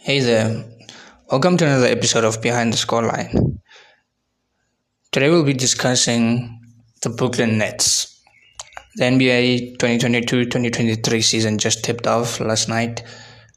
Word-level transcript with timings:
Hey 0.00 0.20
there, 0.20 0.64
welcome 1.28 1.56
to 1.56 1.66
another 1.66 1.88
episode 1.88 2.22
of 2.22 2.40
Behind 2.40 2.72
the 2.72 2.76
Scoreline. 2.76 3.58
Today 5.10 5.28
we'll 5.28 5.42
be 5.42 5.52
discussing 5.52 6.60
the 7.02 7.10
Brooklyn 7.10 7.58
Nets. 7.58 8.22
The 8.94 9.04
NBA 9.04 9.72
2022 9.80 10.44
2023 10.44 11.20
season 11.20 11.58
just 11.58 11.84
tipped 11.84 12.06
off 12.06 12.38
last 12.38 12.68
night. 12.68 13.02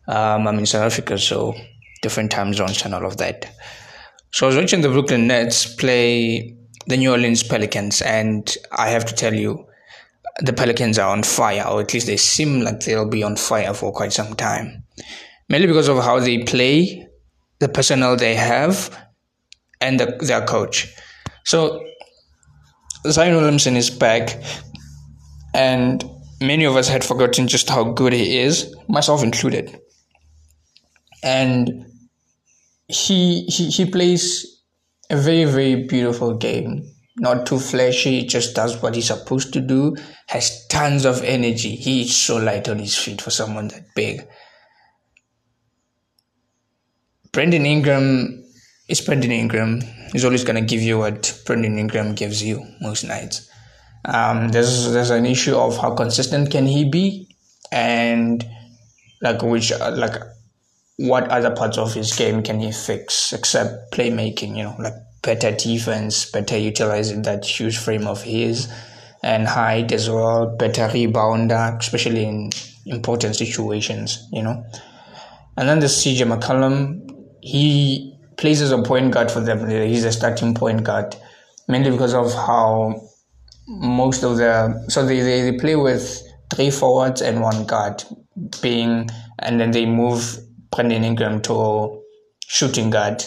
Um, 0.08 0.48
I'm 0.48 0.58
in 0.58 0.66
South 0.66 0.92
Africa, 0.92 1.20
so 1.20 1.54
different 2.02 2.32
time 2.32 2.56
zones 2.56 2.84
and 2.84 2.96
all 2.96 3.06
of 3.06 3.18
that. 3.18 3.56
So 4.32 4.48
I 4.48 4.50
was 4.50 4.58
watching 4.58 4.82
the 4.82 4.90
Brooklyn 4.90 5.28
Nets 5.28 5.76
play 5.76 6.58
the 6.88 6.98
New 6.98 7.12
Orleans 7.12 7.44
Pelicans, 7.44 8.02
and 8.02 8.54
I 8.72 8.90
have 8.90 9.06
to 9.06 9.14
tell 9.14 9.36
you, 9.36 9.68
the 10.40 10.54
Pelicans 10.54 10.98
are 10.98 11.12
on 11.12 11.22
fire, 11.22 11.66
or 11.68 11.82
at 11.82 11.94
least 11.94 12.08
they 12.08 12.18
seem 12.18 12.62
like 12.62 12.80
they'll 12.80 13.08
be 13.08 13.22
on 13.22 13.36
fire 13.36 13.76
for 13.76 13.94
quite 13.94 14.12
some 14.12 14.34
time 14.34 14.84
mainly 15.52 15.68
because 15.68 15.90
of 15.90 16.02
how 16.02 16.18
they 16.18 16.44
play, 16.44 17.06
the 17.60 17.68
personnel 17.68 18.16
they 18.16 18.36
have, 18.36 18.90
and 19.82 20.00
the, 20.00 20.06
their 20.22 20.46
coach. 20.46 20.88
So 21.44 21.84
Zion 23.06 23.36
Williamson 23.36 23.76
is 23.76 23.90
back, 23.90 24.42
and 25.54 26.04
many 26.40 26.64
of 26.64 26.78
us 26.78 26.88
had 26.88 27.04
forgotten 27.04 27.50
just 27.50 27.70
how 27.70 27.84
good 27.84 28.14
he 28.14 28.40
is, 28.40 28.74
myself 28.88 29.24
included. 29.24 29.78
And 31.22 31.86
he 32.88 33.44
he 33.44 33.70
he 33.70 33.86
plays 33.86 34.62
a 35.10 35.18
very 35.18 35.44
very 35.44 35.84
beautiful 35.84 36.34
game. 36.36 36.88
Not 37.18 37.46
too 37.46 37.60
flashy, 37.60 38.26
just 38.26 38.56
does 38.56 38.82
what 38.82 38.96
he's 38.96 39.08
supposed 39.08 39.52
to 39.54 39.60
do. 39.60 39.98
Has 40.28 40.66
tons 40.68 41.04
of 41.04 41.22
energy. 41.24 41.76
He's 41.76 42.16
so 42.16 42.38
light 42.38 42.70
on 42.70 42.80
his 42.80 42.98
feet 42.98 43.22
for 43.22 43.32
someone 43.32 43.68
that 43.68 43.94
big. 43.96 44.26
Brandon 47.34 47.66
Ingram 47.66 48.44
is 48.90 49.00
Brandon 49.00 49.32
Ingram. 49.32 49.80
He's 50.12 50.26
always 50.26 50.44
going 50.44 50.58
to 50.58 50.68
give 50.68 50.82
you 50.82 50.98
what 50.98 51.42
Brandon 51.46 51.80
Ingram 51.80 52.14
gives 52.14 52.44
you 52.44 52.66
most 52.82 53.06
nights. 53.06 53.50
Um, 54.04 54.50
there's 54.50 54.92
there's 54.92 55.12
an 55.12 55.26
issue 55.26 55.56
of 55.56 55.78
how 55.78 55.96
consistent 55.96 56.52
can 56.52 56.66
he 56.66 56.90
be, 56.90 57.34
and 57.72 58.44
like 59.22 59.42
which 59.44 59.72
like 59.72 60.22
what 60.98 61.30
other 61.30 61.56
parts 61.56 61.78
of 61.78 61.94
his 61.94 62.14
game 62.14 62.44
can 62.44 62.60
he 62.60 62.74
fix 62.74 63.32
except 63.32 63.94
playmaking? 63.94 64.58
You 64.58 64.64
know, 64.64 64.76
like 64.78 64.96
better 65.22 65.56
defense, 65.56 66.30
better 66.30 66.58
utilizing 66.58 67.22
that 67.22 67.46
huge 67.46 67.78
frame 67.78 68.08
of 68.08 68.24
his, 68.24 68.68
and 69.24 69.48
height 69.48 69.94
as 69.94 70.10
well, 70.10 70.54
better 70.58 70.90
rebounder, 70.90 71.80
especially 71.80 72.26
in 72.26 72.50
important 72.88 73.38
situations. 73.38 74.28
You 74.34 74.44
know, 74.44 74.66
and 75.56 75.70
then 75.70 75.80
the 75.80 75.86
CJ 75.86 76.28
McCollum 76.28 77.11
he 77.42 78.18
plays 78.38 78.62
as 78.62 78.72
a 78.72 78.82
point 78.82 79.12
guard 79.12 79.32
for 79.32 79.42
them. 79.42 79.70
He's 79.70 80.06
a 80.06 80.12
starting 80.12 80.54
point 80.54 80.84
guard, 80.84 81.16
mainly 81.68 81.92
because 81.92 82.14
of 82.14 82.34
how 82.34 83.02
most 83.68 84.24
of 84.24 84.38
the 84.38 84.84
so 84.90 85.06
they, 85.06 85.22
they, 85.22 85.52
they 85.52 85.58
play 85.58 85.76
with 85.76 86.22
three 86.54 86.72
forwards 86.72 87.22
and 87.22 87.42
one 87.42 87.66
guard 87.66 88.04
being 88.62 89.10
and 89.40 89.60
then 89.60 89.72
they 89.72 89.86
move 89.86 90.38
Brandon 90.72 91.04
Ingram 91.04 91.42
to 91.44 92.02
shooting 92.48 92.90
guard. 92.90 93.24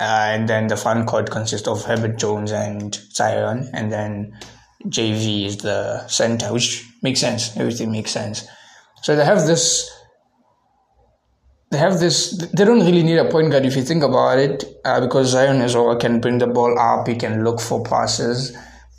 Uh, 0.00 0.32
and 0.32 0.48
then 0.48 0.68
the 0.68 0.76
front 0.76 1.06
court 1.06 1.30
consists 1.30 1.68
of 1.68 1.84
Herbert 1.84 2.18
Jones 2.18 2.52
and 2.52 2.94
Zion, 3.12 3.68
and 3.74 3.92
then 3.92 4.32
JV 4.86 5.44
is 5.44 5.58
the 5.58 6.06
center, 6.08 6.50
which 6.54 6.86
makes 7.02 7.20
sense. 7.20 7.54
Everything 7.58 7.92
makes 7.92 8.10
sense. 8.10 8.48
So 9.02 9.14
they 9.14 9.26
have 9.26 9.46
this 9.46 9.90
they 11.70 11.78
have 11.78 12.00
this. 12.00 12.36
They 12.56 12.64
don't 12.64 12.80
really 12.80 13.02
need 13.02 13.18
a 13.18 13.30
point 13.30 13.50
guard 13.52 13.64
if 13.64 13.76
you 13.76 13.82
think 13.82 14.02
about 14.02 14.38
it, 14.38 14.64
uh, 14.84 15.00
because 15.00 15.28
Zion 15.28 15.60
as 15.60 15.76
well 15.76 15.96
can 15.96 16.20
bring 16.20 16.38
the 16.38 16.48
ball 16.48 16.78
up. 16.78 17.06
He 17.06 17.14
can 17.14 17.44
look 17.44 17.60
for 17.60 17.82
passes. 17.82 18.56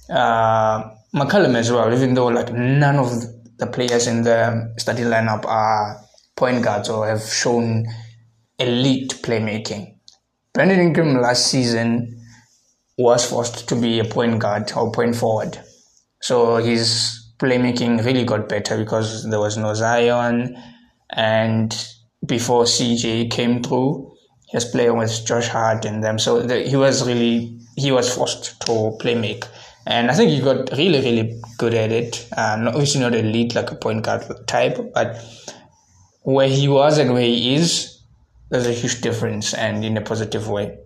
Uh, 0.09 0.89
as 1.14 1.71
well, 1.71 1.93
even 1.93 2.14
though 2.14 2.27
like 2.27 2.54
none 2.54 2.95
of 2.95 3.11
the 3.58 3.67
players 3.67 4.08
in 4.08 4.23
the 4.23 4.73
starting 4.77 5.05
lineup 5.05 5.45
are 5.45 6.02
point 6.36 6.64
guards 6.64 6.89
or 6.89 7.08
have 7.08 7.21
shown 7.21 7.86
elite 8.58 9.20
playmaking. 9.21 9.98
Brandon 10.53 10.80
Ingram 10.80 11.21
last 11.21 11.48
season 11.48 12.17
was 12.98 13.30
forced 13.30 13.67
to 13.70 13.76
be 13.76 13.99
a 13.99 14.05
point 14.05 14.39
guard 14.39 14.71
or 14.76 14.92
point 14.92 15.15
forward, 15.15 15.59
so 16.21 16.58
his 16.58 17.33
playmaking 17.38 18.05
really 18.05 18.23
got 18.23 18.48
better 18.48 18.77
because 18.77 19.30
there 19.30 19.39
was 19.39 19.58
no 19.58 19.73
Zion 19.73 20.55
and 21.09 21.76
before 22.31 22.64
CJ 22.64 23.30
came 23.30 23.61
through. 23.61 24.09
He 24.47 24.55
was 24.55 24.65
playing 24.65 24.97
with 24.97 25.25
Josh 25.25 25.49
Hart 25.49 25.86
and 25.86 26.03
them, 26.03 26.17
so 26.17 26.42
the, 26.42 26.61
he 26.61 26.75
was 26.75 27.05
really 27.05 27.59
he 27.75 27.92
was 27.92 28.14
forced 28.14 28.59
to 28.61 28.97
play 28.99 29.15
make, 29.15 29.43
and 29.86 30.09
I 30.09 30.14
think 30.14 30.31
he 30.31 30.39
got 30.41 30.71
really 30.71 30.99
really 30.99 31.41
good 31.58 31.73
at 31.73 31.91
it. 31.91 32.27
Um, 32.36 32.67
obviously 32.70 33.02
not 33.02 33.14
elite 33.14 33.53
like 33.53 33.71
a 33.71 33.75
point 33.75 34.03
guard 34.03 34.23
type, 34.47 34.77
but 34.93 35.23
where 36.23 36.47
he 36.47 36.67
was 36.67 36.97
and 36.97 37.14
where 37.14 37.21
he 37.21 37.55
is, 37.55 37.99
there's 38.49 38.67
a 38.67 38.73
huge 38.73 39.02
difference, 39.02 39.53
and 39.53 39.83
in 39.86 39.97
a 39.97 40.02
positive 40.02 40.47
way. 40.47 40.77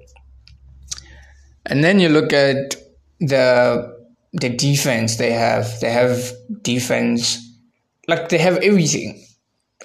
And 1.66 1.84
then 1.84 2.00
you 2.00 2.10
look 2.10 2.34
at 2.34 2.76
the 3.20 3.94
the 4.34 4.50
defense 4.50 5.18
they 5.18 5.32
have. 5.32 5.80
They 5.80 5.92
have 5.92 6.34
defense 6.62 7.40
like 8.08 8.30
they 8.30 8.38
have 8.40 8.58
everything 8.58 9.25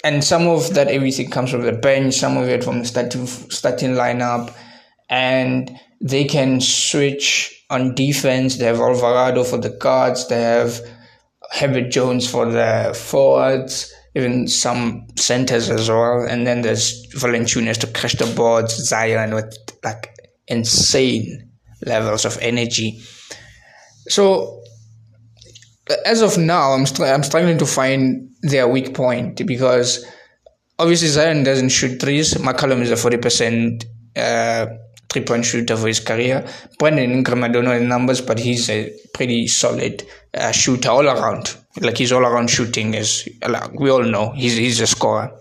and 0.03 0.23
some 0.23 0.47
of 0.47 0.73
that 0.73 0.87
everything 0.87 1.29
comes 1.29 1.51
from 1.51 1.61
the 1.61 1.71
bench, 1.71 2.15
some 2.15 2.37
of 2.37 2.47
it 2.47 2.63
from 2.63 2.79
the 2.79 2.85
starting 2.85 3.27
starting 3.27 3.91
lineup, 3.91 4.53
and 5.09 5.71
they 6.01 6.23
can 6.23 6.59
switch 6.59 7.65
on 7.69 7.95
defense. 7.95 8.57
They 8.57 8.65
have 8.65 8.79
Alvarado 8.79 9.43
for 9.43 9.57
the 9.57 9.69
guards. 9.69 10.27
They 10.27 10.41
have 10.41 10.81
Herbert 11.51 11.91
Jones 11.91 12.29
for 12.29 12.45
the 12.45 12.97
forwards, 12.97 13.93
even 14.15 14.47
some 14.47 15.07
centers 15.17 15.69
as 15.69 15.89
well. 15.89 16.25
And 16.27 16.47
then 16.47 16.61
there's 16.61 17.07
Valanciunas 17.13 17.77
to 17.79 17.87
crash 17.87 18.15
the 18.15 18.33
boards, 18.35 18.73
Zion 18.73 19.35
with 19.35 19.55
like 19.83 20.15
insane 20.47 21.51
levels 21.85 22.25
of 22.25 22.37
energy. 22.41 22.99
So 24.07 24.60
as 26.05 26.21
of 26.21 26.37
now, 26.37 26.71
I'm 26.71 26.85
str- 26.85 27.05
I'm 27.05 27.23
struggling 27.23 27.57
to 27.59 27.65
find 27.65 28.29
their 28.41 28.67
weak 28.67 28.93
point 28.93 29.45
because 29.45 30.05
obviously 30.79 31.09
Zion 31.09 31.43
doesn't 31.43 31.69
shoot 31.69 31.99
threes. 32.01 32.33
McCollum 32.35 32.81
is 32.81 32.91
a 32.91 32.97
forty 32.97 33.17
percent 33.17 33.85
uh, 34.15 34.67
three 35.09 35.23
point 35.23 35.45
shooter 35.45 35.75
for 35.77 35.87
his 35.87 35.99
career. 35.99 36.47
Brandon 36.79 37.11
Ingram, 37.11 37.43
I 37.43 37.49
don't 37.49 37.65
know 37.65 37.77
the 37.77 37.85
numbers, 37.85 38.21
but 38.21 38.39
he's 38.39 38.69
a 38.69 38.91
pretty 39.13 39.47
solid 39.47 40.05
uh, 40.33 40.51
shooter 40.51 40.89
all 40.89 41.07
around. 41.07 41.55
Like 41.79 41.97
he's 41.97 42.11
all 42.11 42.25
around 42.25 42.49
shooting 42.49 42.93
is 42.93 43.27
like 43.47 43.79
we 43.79 43.89
all 43.89 44.03
know 44.03 44.31
he's 44.31 44.57
he's 44.57 44.79
a 44.81 44.87
scorer. 44.87 45.31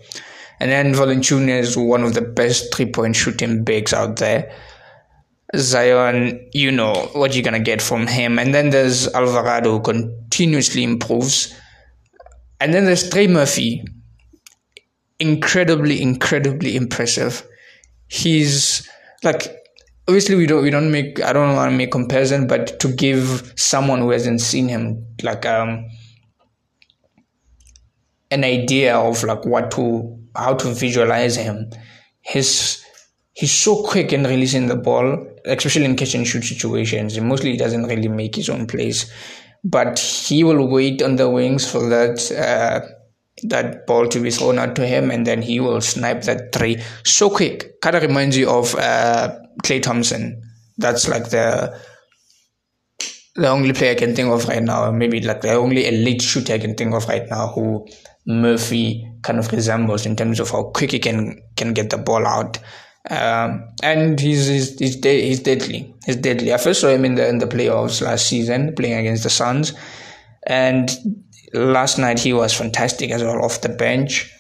And 0.61 0.71
then 0.71 0.93
Valanciunas 0.93 1.61
is 1.61 1.77
one 1.77 2.05
of 2.05 2.13
the 2.13 2.21
best 2.21 2.75
three 2.75 2.91
point 2.91 3.17
shooting 3.17 3.65
bigs 3.65 3.93
out 3.93 4.17
there. 4.17 4.55
Zion, 5.57 6.49
you 6.53 6.71
know 6.71 6.93
what 7.13 7.35
you're 7.35 7.43
gonna 7.43 7.61
get 7.61 7.83
from 7.83 8.07
him. 8.07 8.39
And 8.39 8.55
then 8.55 8.71
there's 8.71 9.09
Alvarado 9.09 9.73
who 9.73 9.81
continuously 9.81 10.85
improves. 10.85 11.55
And 12.61 12.73
then 12.73 12.85
there's 12.85 13.09
Trey 13.09 13.27
Murphy. 13.27 13.83
Incredibly, 15.19 16.01
incredibly 16.01 16.77
impressive. 16.77 17.47
He's 18.09 18.89
like 19.23 19.61
obviously 20.09 20.35
we 20.35 20.47
don't 20.47 20.63
we 20.63 20.71
don't 20.71 20.91
make 20.91 21.23
I 21.23 21.33
don't 21.33 21.55
want 21.55 21.71
to 21.71 21.77
make 21.77 21.93
comparison, 21.93 22.47
but 22.47 22.81
to 22.81 22.93
give 22.93 23.53
someone 23.57 24.01
who 24.01 24.11
hasn't 24.11 24.41
seen 24.41 24.69
him 24.69 25.07
like 25.23 25.47
um 25.47 25.87
an 28.31 28.45
idea 28.45 28.97
of 28.97 29.23
like 29.25 29.45
what 29.45 29.71
to 29.73 30.19
how 30.35 30.55
to 30.55 30.73
visualize 30.73 31.37
him. 31.37 31.71
His 32.23 32.85
he's 33.33 33.53
so 33.53 33.83
quick 33.83 34.13
in 34.13 34.25
releasing 34.25 34.67
the 34.67 34.77
ball, 34.77 35.27
especially 35.45 35.85
in 35.85 35.97
catch 35.97 36.15
and 36.15 36.27
shoot 36.27 36.45
situations. 36.45 37.15
He 37.15 37.21
mostly 37.21 37.53
he 37.53 37.57
doesn't 37.57 37.85
really 37.85 38.09
make 38.09 38.35
his 38.35 38.49
own 38.49 38.67
plays, 38.67 39.11
but 39.65 39.99
he 39.99 40.45
will 40.45 40.69
wait 40.69 41.03
on 41.03 41.17
the 41.17 41.29
wings 41.29 41.71
for 41.71 41.89
that 41.89 42.31
uh, 42.33 42.87
that 43.45 43.87
ball 43.87 44.07
to 44.09 44.21
be 44.21 44.31
thrown 44.31 44.59
out 44.59 44.77
to 44.77 44.87
him, 44.87 45.11
and 45.11 45.27
then 45.27 45.43
he 45.43 45.61
will 45.61 45.81
snipe 45.81 46.23
that 46.23 46.53
three 46.53 46.83
so 47.05 47.31
quick. 47.31 47.81
Kind 47.81 47.97
of 47.97 48.03
reminds 48.03 48.37
you 48.37 48.49
of 48.49 48.75
uh, 48.75 49.37
Klay 49.63 49.83
Thompson. 49.83 50.43
That's 50.79 51.09
like 51.09 51.31
the 51.31 51.79
the 53.37 53.49
only 53.49 53.73
player 53.73 53.93
I 53.93 53.95
can 53.95 54.15
think 54.15 54.29
of 54.29 54.49
right 54.49 54.63
now, 54.63 54.91
maybe 54.91 55.21
like 55.21 55.41
the 55.41 55.55
only 55.55 55.87
elite 55.87 56.21
shooter 56.21 56.55
I 56.55 56.59
can 56.59 56.75
think 56.75 56.95
of 56.95 57.09
right 57.09 57.29
now 57.31 57.49
who 57.49 57.87
Murphy 58.27 59.09
kind 59.23 59.39
of 59.39 59.51
resembles 59.53 60.05
in 60.05 60.17
terms 60.17 60.41
of 60.41 60.51
how 60.51 60.65
quick 60.65 60.91
he 60.91 60.99
can 60.99 61.41
can 61.57 61.73
get 61.73 61.91
the 61.91 61.99
ball 61.99 62.27
out. 62.27 62.59
Um, 63.09 63.69
and 63.83 64.21
he's 64.21 64.47
he's 64.47 64.79
he's, 64.79 65.03
he's 65.03 65.41
deadly. 65.41 65.95
He's 66.05 66.17
deadly. 66.17 66.53
I 66.53 66.59
first 66.59 66.81
saw 66.81 66.89
him 66.89 67.05
in 67.05 67.15
the 67.15 67.29
in 67.29 67.39
the 67.39 67.47
playoffs 67.47 68.03
last 68.03 68.27
season 68.27 68.75
playing 68.75 68.99
against 68.99 69.23
the 69.23 69.31
Suns, 69.31 69.73
and 70.47 70.91
last 71.55 71.99
night 71.99 72.19
he 72.19 72.33
was 72.33 72.53
fantastic 72.53 73.11
as 73.11 73.23
well 73.23 73.43
off 73.45 73.63
the 73.63 73.69
bench. 73.71 74.31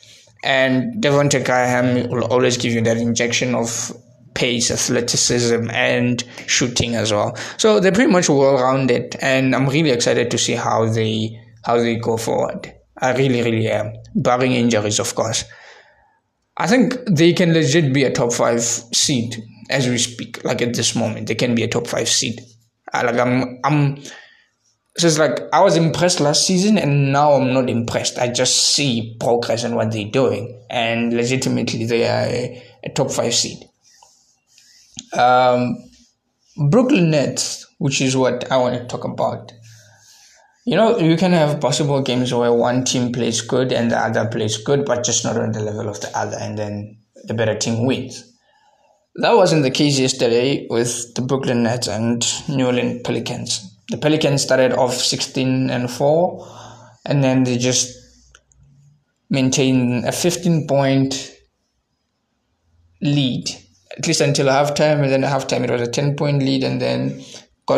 And 0.43 1.03
Devonte 1.03 1.45
Graham 1.45 2.09
will 2.09 2.25
always 2.25 2.57
give 2.57 2.73
you 2.73 2.81
that 2.83 2.97
injection 2.97 3.55
of 3.55 3.93
pace, 4.35 4.71
athleticism, 4.71 5.71
and 5.71 6.23
shooting 6.47 6.95
as 6.95 7.13
well. 7.13 7.37
So 7.59 7.79
they're 7.81 7.93
pretty 7.93 8.11
much 8.11 8.29
well 8.29 8.55
rounded, 8.55 9.17
and 9.21 9.55
I'm 9.55 9.67
really 9.69 9.91
excited 9.91 10.31
to 10.31 10.39
see 10.39 10.55
how 10.55 10.87
they 10.87 11.39
how 11.65 11.79
they 11.79 11.97
go 11.97 12.17
forward. 12.17 12.73
I 12.99 13.17
really, 13.17 13.43
really 13.43 13.69
am, 13.69 13.95
barring 14.15 14.53
injuries, 14.53 14.99
of 14.99 15.15
course. 15.15 15.45
I 16.61 16.67
think 16.67 16.99
they 17.09 17.33
can 17.33 17.55
legit 17.55 17.91
be 17.91 18.05
a 18.05 18.13
top 18.13 18.35
five 18.35 18.61
seed 18.61 19.35
as 19.71 19.89
we 19.89 19.97
speak. 19.97 20.45
Like 20.45 20.61
at 20.61 20.75
this 20.75 20.95
moment, 20.95 21.27
they 21.27 21.35
can 21.35 21.55
be 21.55 21.63
a 21.63 21.69
top 21.69 21.87
five 21.87 22.07
seed. 22.07 22.39
Like 22.93 23.17
I'm, 23.17 23.59
I'm. 23.65 23.97
So 24.99 25.07
it's 25.07 25.19
like 25.19 25.41
I 25.55 25.63
was 25.63 25.79
impressed 25.79 26.21
last 26.21 26.47
season, 26.47 26.77
and 26.77 27.13
now 27.13 27.33
I'm 27.33 27.55
not 27.55 27.71
impressed. 27.71 28.19
I 28.19 28.29
just 28.29 28.75
see 28.75 29.17
progress 29.19 29.65
in 29.65 29.75
what 29.75 29.91
they're 29.91 30.11
doing, 30.11 30.63
and 30.69 31.15
legitimately 31.15 31.87
they 31.87 32.07
are 32.07 32.27
a, 32.27 32.63
a 32.85 32.91
top 32.91 33.11
five 33.11 33.35
seed. 33.35 33.57
Um, 35.19 35.79
Brooklyn 36.69 37.11
Nets, 37.11 37.67
which 37.79 38.03
is 38.03 38.15
what 38.15 38.53
I 38.53 38.59
want 38.59 38.75
to 38.75 38.87
talk 38.87 39.05
about. 39.05 39.51
You 40.67 40.77
know, 40.77 40.99
you 40.99 41.17
can 41.17 41.33
have 41.33 41.61
possible 41.61 42.03
games 42.03 42.35
where 42.35 42.53
one 42.53 42.85
team 42.85 43.13
plays 43.13 43.41
good 43.41 43.73
and 43.73 43.91
the 43.91 43.99
other 43.99 44.29
plays 44.29 44.59
good, 44.59 44.85
but 44.85 45.05
just 45.05 45.25
not 45.25 45.37
on 45.37 45.53
the 45.53 45.61
level 45.61 45.89
of 45.89 46.01
the 46.01 46.17
other, 46.17 46.37
and 46.39 46.59
then 46.59 46.99
the 47.25 47.35
better 47.35 47.57
team 47.57 47.87
wins. 47.87 48.31
That 49.17 49.37
wasn't 49.37 49.63
the 49.63 49.71
case 49.71 49.99
yesterday 49.99 50.67
with 50.69 51.15
the 51.15 51.23
Brooklyn 51.23 51.63
Nets 51.63 51.89
and 51.89 52.25
New 52.49 52.67
Orleans 52.67 53.01
Pelicans. 53.03 53.67
The 53.89 53.99
Pelicans 53.99 54.43
started 54.43 54.73
off 54.73 54.95
16 54.95 55.71
and 55.71 55.91
4, 55.91 56.49
and 57.07 57.25
then 57.25 57.45
they 57.45 57.57
just 57.57 57.97
maintained 59.31 60.05
a 60.05 60.13
15 60.13 60.67
point 60.67 61.37
lead 63.01 63.49
at 63.97 64.07
least 64.07 64.21
until 64.21 64.47
halftime, 64.47 65.03
and 65.03 65.11
then 65.11 65.23
halftime 65.23 65.65
it 65.65 65.71
was 65.71 65.83
a 65.83 65.91
10 65.91 66.17
point 66.17 66.43
lead, 66.43 66.63
and 66.63 66.81
then 66.81 67.23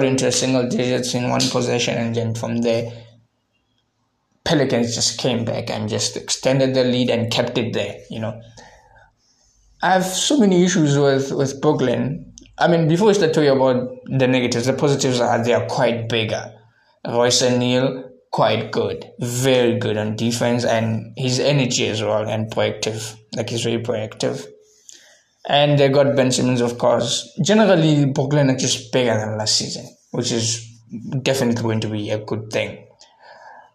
into 0.01 0.31
single 0.33 0.69
digits 0.69 1.15
in 1.15 1.29
one 1.29 1.41
possession, 1.41 1.97
and 1.99 2.15
then 2.15 2.35
from 2.35 2.59
there, 2.59 2.93
Pelicans 4.45 4.95
just 4.95 5.19
came 5.19 5.45
back 5.45 5.71
and 5.71 5.89
just 5.89 6.17
extended 6.17 6.75
the 6.75 6.85
lead 6.85 7.11
and 7.11 7.31
kept 7.31 7.59
it 7.59 7.73
there, 7.73 7.99
you 8.11 8.19
know. 8.19 8.41
I 9.83 9.93
have 9.93 10.05
so 10.05 10.39
many 10.39 10.65
issues 10.65 10.99
with, 10.99 11.33
with 11.33 11.61
Brooklyn. 11.61 12.33
I 12.59 12.69
mean, 12.69 12.89
before 12.89 13.09
we 13.09 13.15
start 13.15 13.35
talking 13.35 13.51
about 13.51 13.89
the 14.07 14.27
negatives, 14.27 14.67
the 14.67 14.73
positives 14.73 15.21
are 15.21 15.43
they 15.43 15.53
are 15.53 15.67
quite 15.67 16.09
bigger. 16.09 16.55
Royce 17.07 17.43
O'Neale, 17.43 18.11
quite 18.31 18.71
good, 18.71 19.11
very 19.21 19.79
good 19.79 19.97
on 19.97 20.17
defense, 20.17 20.65
and 20.65 21.13
his 21.17 21.41
energy 21.41 21.89
as 21.89 22.03
well, 22.03 22.29
and 22.29 22.51
proactive. 22.51 23.17
Like 23.35 23.51
he's 23.51 23.65
very 23.65 23.83
proactive 23.83 24.47
and 25.47 25.79
they 25.79 25.89
got 25.89 26.17
Ben 26.17 26.31
Simmons, 26.31 26.61
of 26.61 26.79
course. 26.79 27.37
Generally, 27.43 28.07
Brooklyn 28.07 28.51
are 28.51 28.57
just 28.57 28.93
bigger 28.93 29.17
than 29.17 29.39
last 29.39 29.57
season, 29.57 29.87
which 30.11 30.31
is 30.31 30.69
definitely 31.23 31.63
going 31.63 31.81
to 31.81 31.89
be 31.89 32.11
a 32.11 32.19
good 32.19 32.51
thing. 32.51 32.87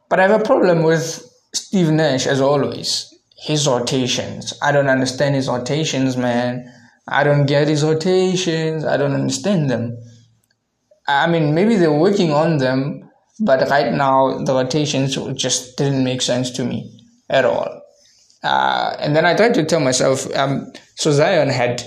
But 0.09 0.19
I 0.19 0.27
have 0.27 0.41
a 0.41 0.43
problem 0.43 0.83
with 0.83 1.23
Steve 1.53 1.91
Nash, 1.91 2.27
as 2.27 2.39
always. 2.39 3.13
His 3.35 3.67
rotations. 3.67 4.53
I 4.61 4.71
don't 4.71 4.87
understand 4.87 5.35
his 5.35 5.47
rotations, 5.47 6.17
man. 6.17 6.71
I 7.07 7.23
don't 7.23 7.45
get 7.45 7.67
his 7.67 7.83
rotations. 7.83 8.83
I 8.83 8.97
don't 8.97 9.13
understand 9.13 9.69
them. 9.69 9.97
I 11.07 11.27
mean, 11.27 11.53
maybe 11.53 11.75
they're 11.75 11.91
working 11.91 12.31
on 12.31 12.57
them, 12.57 13.09
but 13.39 13.69
right 13.69 13.93
now 13.93 14.39
the 14.43 14.53
rotations 14.53 15.17
just 15.35 15.77
didn't 15.77 16.03
make 16.03 16.21
sense 16.21 16.51
to 16.51 16.65
me 16.65 16.99
at 17.29 17.45
all. 17.45 17.76
Uh, 18.43 18.95
and 18.99 19.15
then 19.15 19.25
I 19.25 19.35
tried 19.35 19.53
to 19.55 19.65
tell 19.65 19.79
myself, 19.79 20.33
um, 20.35 20.71
so 20.95 21.11
Zion 21.11 21.49
had 21.49 21.83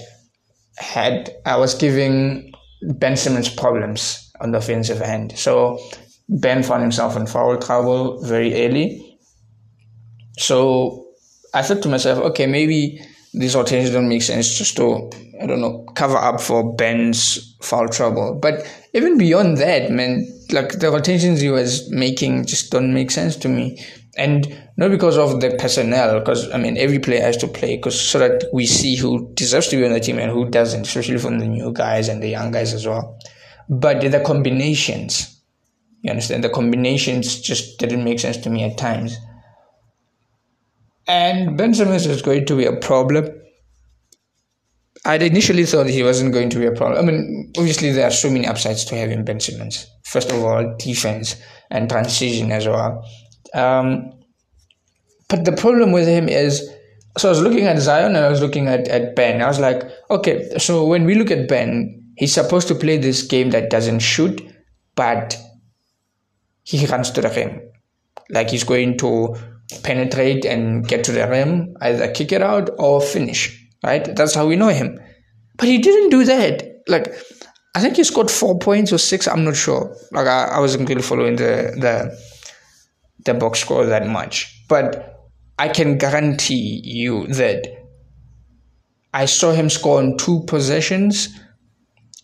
had 0.76 1.30
I 1.44 1.56
was 1.56 1.74
giving 1.74 2.52
Ben 2.82 3.16
Simmons 3.16 3.48
problems 3.48 4.32
on 4.40 4.52
the 4.52 4.58
offensive 4.58 5.02
end. 5.02 5.38
So 5.38 5.78
Ben 6.28 6.62
found 6.62 6.82
himself 6.82 7.16
in 7.16 7.26
foul 7.26 7.58
trouble 7.58 8.22
very 8.24 8.66
early. 8.66 9.18
So 10.38 11.06
I 11.52 11.62
thought 11.62 11.82
to 11.82 11.88
myself, 11.88 12.18
okay, 12.30 12.46
maybe 12.46 13.00
these 13.34 13.54
rotations 13.54 13.90
don't 13.90 14.08
make 14.08 14.22
sense 14.22 14.56
just 14.56 14.76
to 14.76 15.10
I 15.40 15.46
don't 15.46 15.60
know 15.60 15.84
cover 15.94 16.16
up 16.16 16.40
for 16.40 16.74
Ben's 16.74 17.56
foul 17.62 17.88
trouble. 17.88 18.38
But 18.40 18.66
even 18.94 19.18
beyond 19.18 19.58
that, 19.58 19.90
man, 19.90 20.26
like 20.50 20.78
the 20.80 20.90
rotations 20.90 21.40
he 21.40 21.50
was 21.50 21.88
making 21.90 22.46
just 22.46 22.72
don't 22.72 22.92
make 22.92 23.10
sense 23.10 23.36
to 23.36 23.48
me 23.48 23.78
and 24.20 24.46
not 24.76 24.90
because 24.90 25.16
of 25.16 25.40
the 25.40 25.50
personnel 25.58 26.18
because 26.18 26.48
i 26.52 26.58
mean 26.58 26.76
every 26.76 26.98
player 26.98 27.22
has 27.22 27.38
to 27.38 27.48
play 27.48 27.76
because 27.76 27.98
so 27.98 28.18
that 28.18 28.44
we 28.52 28.66
see 28.66 28.94
who 28.94 29.32
deserves 29.34 29.68
to 29.68 29.76
be 29.76 29.84
on 29.84 29.92
the 29.92 29.98
team 29.98 30.18
and 30.18 30.30
who 30.30 30.48
doesn't 30.48 30.86
especially 30.86 31.18
from 31.18 31.38
the 31.38 31.46
new 31.46 31.72
guys 31.72 32.08
and 32.08 32.22
the 32.22 32.28
young 32.28 32.50
guys 32.50 32.74
as 32.74 32.86
well 32.86 33.18
but 33.68 34.00
the 34.02 34.20
combinations 34.20 35.42
you 36.02 36.10
understand 36.10 36.44
the 36.44 36.50
combinations 36.50 37.40
just 37.40 37.78
didn't 37.78 38.04
make 38.04 38.20
sense 38.20 38.36
to 38.36 38.50
me 38.50 38.62
at 38.62 38.76
times 38.76 39.16
and 41.08 41.56
ben 41.56 41.72
simmons 41.72 42.06
is 42.06 42.22
going 42.22 42.44
to 42.44 42.56
be 42.56 42.66
a 42.66 42.76
problem 42.76 43.26
I 45.06 45.14
initially 45.14 45.64
thought 45.64 45.86
he 45.86 46.02
wasn't 46.02 46.34
going 46.34 46.50
to 46.50 46.58
be 46.58 46.66
a 46.66 46.72
problem. 46.72 46.98
I 46.98 47.10
mean, 47.10 47.52
obviously 47.56 47.90
there 47.90 48.06
are 48.06 48.10
so 48.10 48.28
many 48.28 48.46
upsides 48.46 48.84
to 48.84 48.96
having 48.96 49.24
Ben 49.24 49.40
Simmons. 49.40 49.86
First 50.04 50.30
of 50.30 50.44
all, 50.44 50.76
defense 50.78 51.36
and 51.70 51.88
transition 51.88 52.52
as 52.52 52.66
well. 52.66 53.02
Um, 53.54 54.12
but 55.28 55.44
the 55.44 55.52
problem 55.52 55.92
with 55.92 56.06
him 56.06 56.28
is, 56.28 56.68
so 57.16 57.28
I 57.28 57.30
was 57.30 57.40
looking 57.40 57.66
at 57.66 57.78
Zion 57.78 58.16
and 58.16 58.24
I 58.24 58.28
was 58.28 58.40
looking 58.40 58.68
at, 58.68 58.88
at 58.88 59.16
Ben. 59.16 59.42
I 59.42 59.46
was 59.46 59.60
like, 59.60 59.82
okay, 60.10 60.58
so 60.58 60.84
when 60.86 61.04
we 61.04 61.14
look 61.14 61.30
at 61.30 61.48
Ben, 61.48 62.12
he's 62.16 62.34
supposed 62.34 62.68
to 62.68 62.74
play 62.74 62.98
this 62.98 63.22
game 63.22 63.50
that 63.50 63.70
doesn't 63.70 64.00
shoot, 64.00 64.40
but 64.94 65.36
he 66.62 66.84
runs 66.86 67.10
to 67.12 67.20
the 67.20 67.30
rim. 67.30 67.60
Like 68.28 68.50
he's 68.50 68.64
going 68.64 68.98
to 68.98 69.36
penetrate 69.82 70.44
and 70.44 70.86
get 70.86 71.04
to 71.04 71.12
the 71.12 71.28
rim, 71.28 71.74
either 71.80 72.12
kick 72.12 72.32
it 72.32 72.42
out 72.42 72.70
or 72.78 73.00
finish. 73.00 73.56
Right? 73.82 74.14
That's 74.14 74.34
how 74.34 74.46
we 74.46 74.56
know 74.56 74.68
him. 74.68 75.00
But 75.56 75.68
he 75.68 75.78
didn't 75.78 76.10
do 76.10 76.24
that. 76.24 76.82
Like 76.86 77.12
I 77.74 77.80
think 77.80 77.96
he 77.96 78.04
scored 78.04 78.30
four 78.30 78.58
points 78.58 78.92
or 78.92 78.98
six. 78.98 79.28
I'm 79.28 79.44
not 79.44 79.56
sure. 79.56 79.96
Like 80.12 80.26
I, 80.26 80.44
I 80.44 80.60
wasn't 80.60 80.88
really 80.88 81.02
following 81.02 81.36
the 81.36 81.72
the 81.76 82.18
the 83.24 83.34
box 83.34 83.60
score 83.60 83.86
that 83.86 84.06
much. 84.06 84.64
But 84.68 85.20
I 85.58 85.68
can 85.68 85.98
guarantee 85.98 86.80
you 86.84 87.26
that 87.28 87.66
I 89.12 89.26
saw 89.26 89.52
him 89.52 89.68
score 89.68 89.98
on 89.98 90.16
two 90.16 90.44
possessions, 90.46 91.28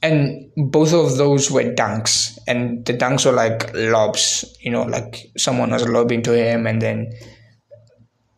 and 0.03 0.51
both 0.57 0.93
of 0.93 1.17
those 1.17 1.51
were 1.51 1.75
dunks. 1.75 2.39
And 2.47 2.85
the 2.87 2.95
dunks 2.95 3.27
were 3.27 3.33
like 3.33 3.75
lobs, 3.75 4.45
you 4.61 4.71
know, 4.71 4.83
like 4.83 5.31
someone 5.37 5.71
was 5.71 5.89
lobbing 5.89 6.23
to 6.23 6.33
him, 6.33 6.67
and 6.67 6.81
then 6.81 7.13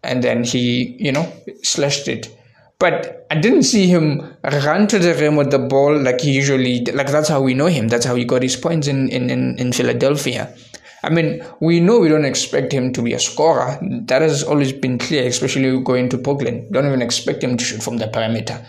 and 0.03 0.23
then 0.23 0.45
he, 0.45 0.97
you 0.99 1.13
know, 1.13 1.31
slashed 1.63 2.09
it. 2.09 2.35
But 2.79 3.27
I 3.31 3.35
didn't 3.35 3.65
see 3.65 3.89
him 3.89 4.37
run 4.45 4.87
to 4.87 4.99
the 4.99 5.13
rim 5.15 5.35
with 5.35 5.51
the 5.51 5.59
ball 5.59 6.01
like 6.01 6.21
he 6.21 6.31
usually 6.31 6.85
like 6.85 7.09
that's 7.09 7.29
how 7.29 7.41
we 7.41 7.55
know 7.55 7.67
him. 7.67 7.89
That's 7.89 8.07
how 8.07 8.15
he 8.15 8.25
got 8.25 8.43
his 8.43 8.57
points 8.57 8.87
in, 8.87 9.09
in, 9.11 9.31
in, 9.31 9.59
in 9.59 9.73
Philadelphia. 9.73 10.55
I 11.03 11.11
mean, 11.11 11.45
we 11.61 11.81
know 11.81 12.01
we 12.01 12.09
don't 12.09 12.25
expect 12.25 12.73
him 12.73 12.93
to 12.93 13.03
be 13.03 13.13
a 13.13 13.21
scorer. 13.21 13.79
That 14.07 14.23
has 14.23 14.43
always 14.43 14.73
been 14.73 14.99
clear, 14.99 15.27
especially 15.27 15.81
going 15.83 16.09
to 16.11 16.19
Portland. 16.19 16.73
Don't 16.73 16.87
even 16.87 17.03
expect 17.03 17.43
him 17.43 17.57
to 17.57 17.65
shoot 17.65 17.83
from 17.83 17.99
the 17.99 18.09
perimeter. 18.09 18.65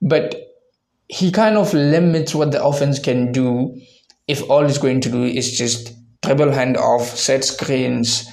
But 0.00 0.36
he 1.08 1.30
kind 1.32 1.56
of 1.56 1.74
limits 1.74 2.34
what 2.34 2.52
the 2.52 2.64
offense 2.64 2.98
can 2.98 3.32
do 3.32 3.78
if 4.28 4.48
all 4.48 4.62
he's 4.62 4.78
going 4.78 5.00
to 5.02 5.10
do 5.10 5.24
is 5.24 5.56
just 5.56 5.92
dribble 6.22 6.52
hand 6.52 6.76
off, 6.76 7.04
set 7.04 7.44
screens, 7.44 8.30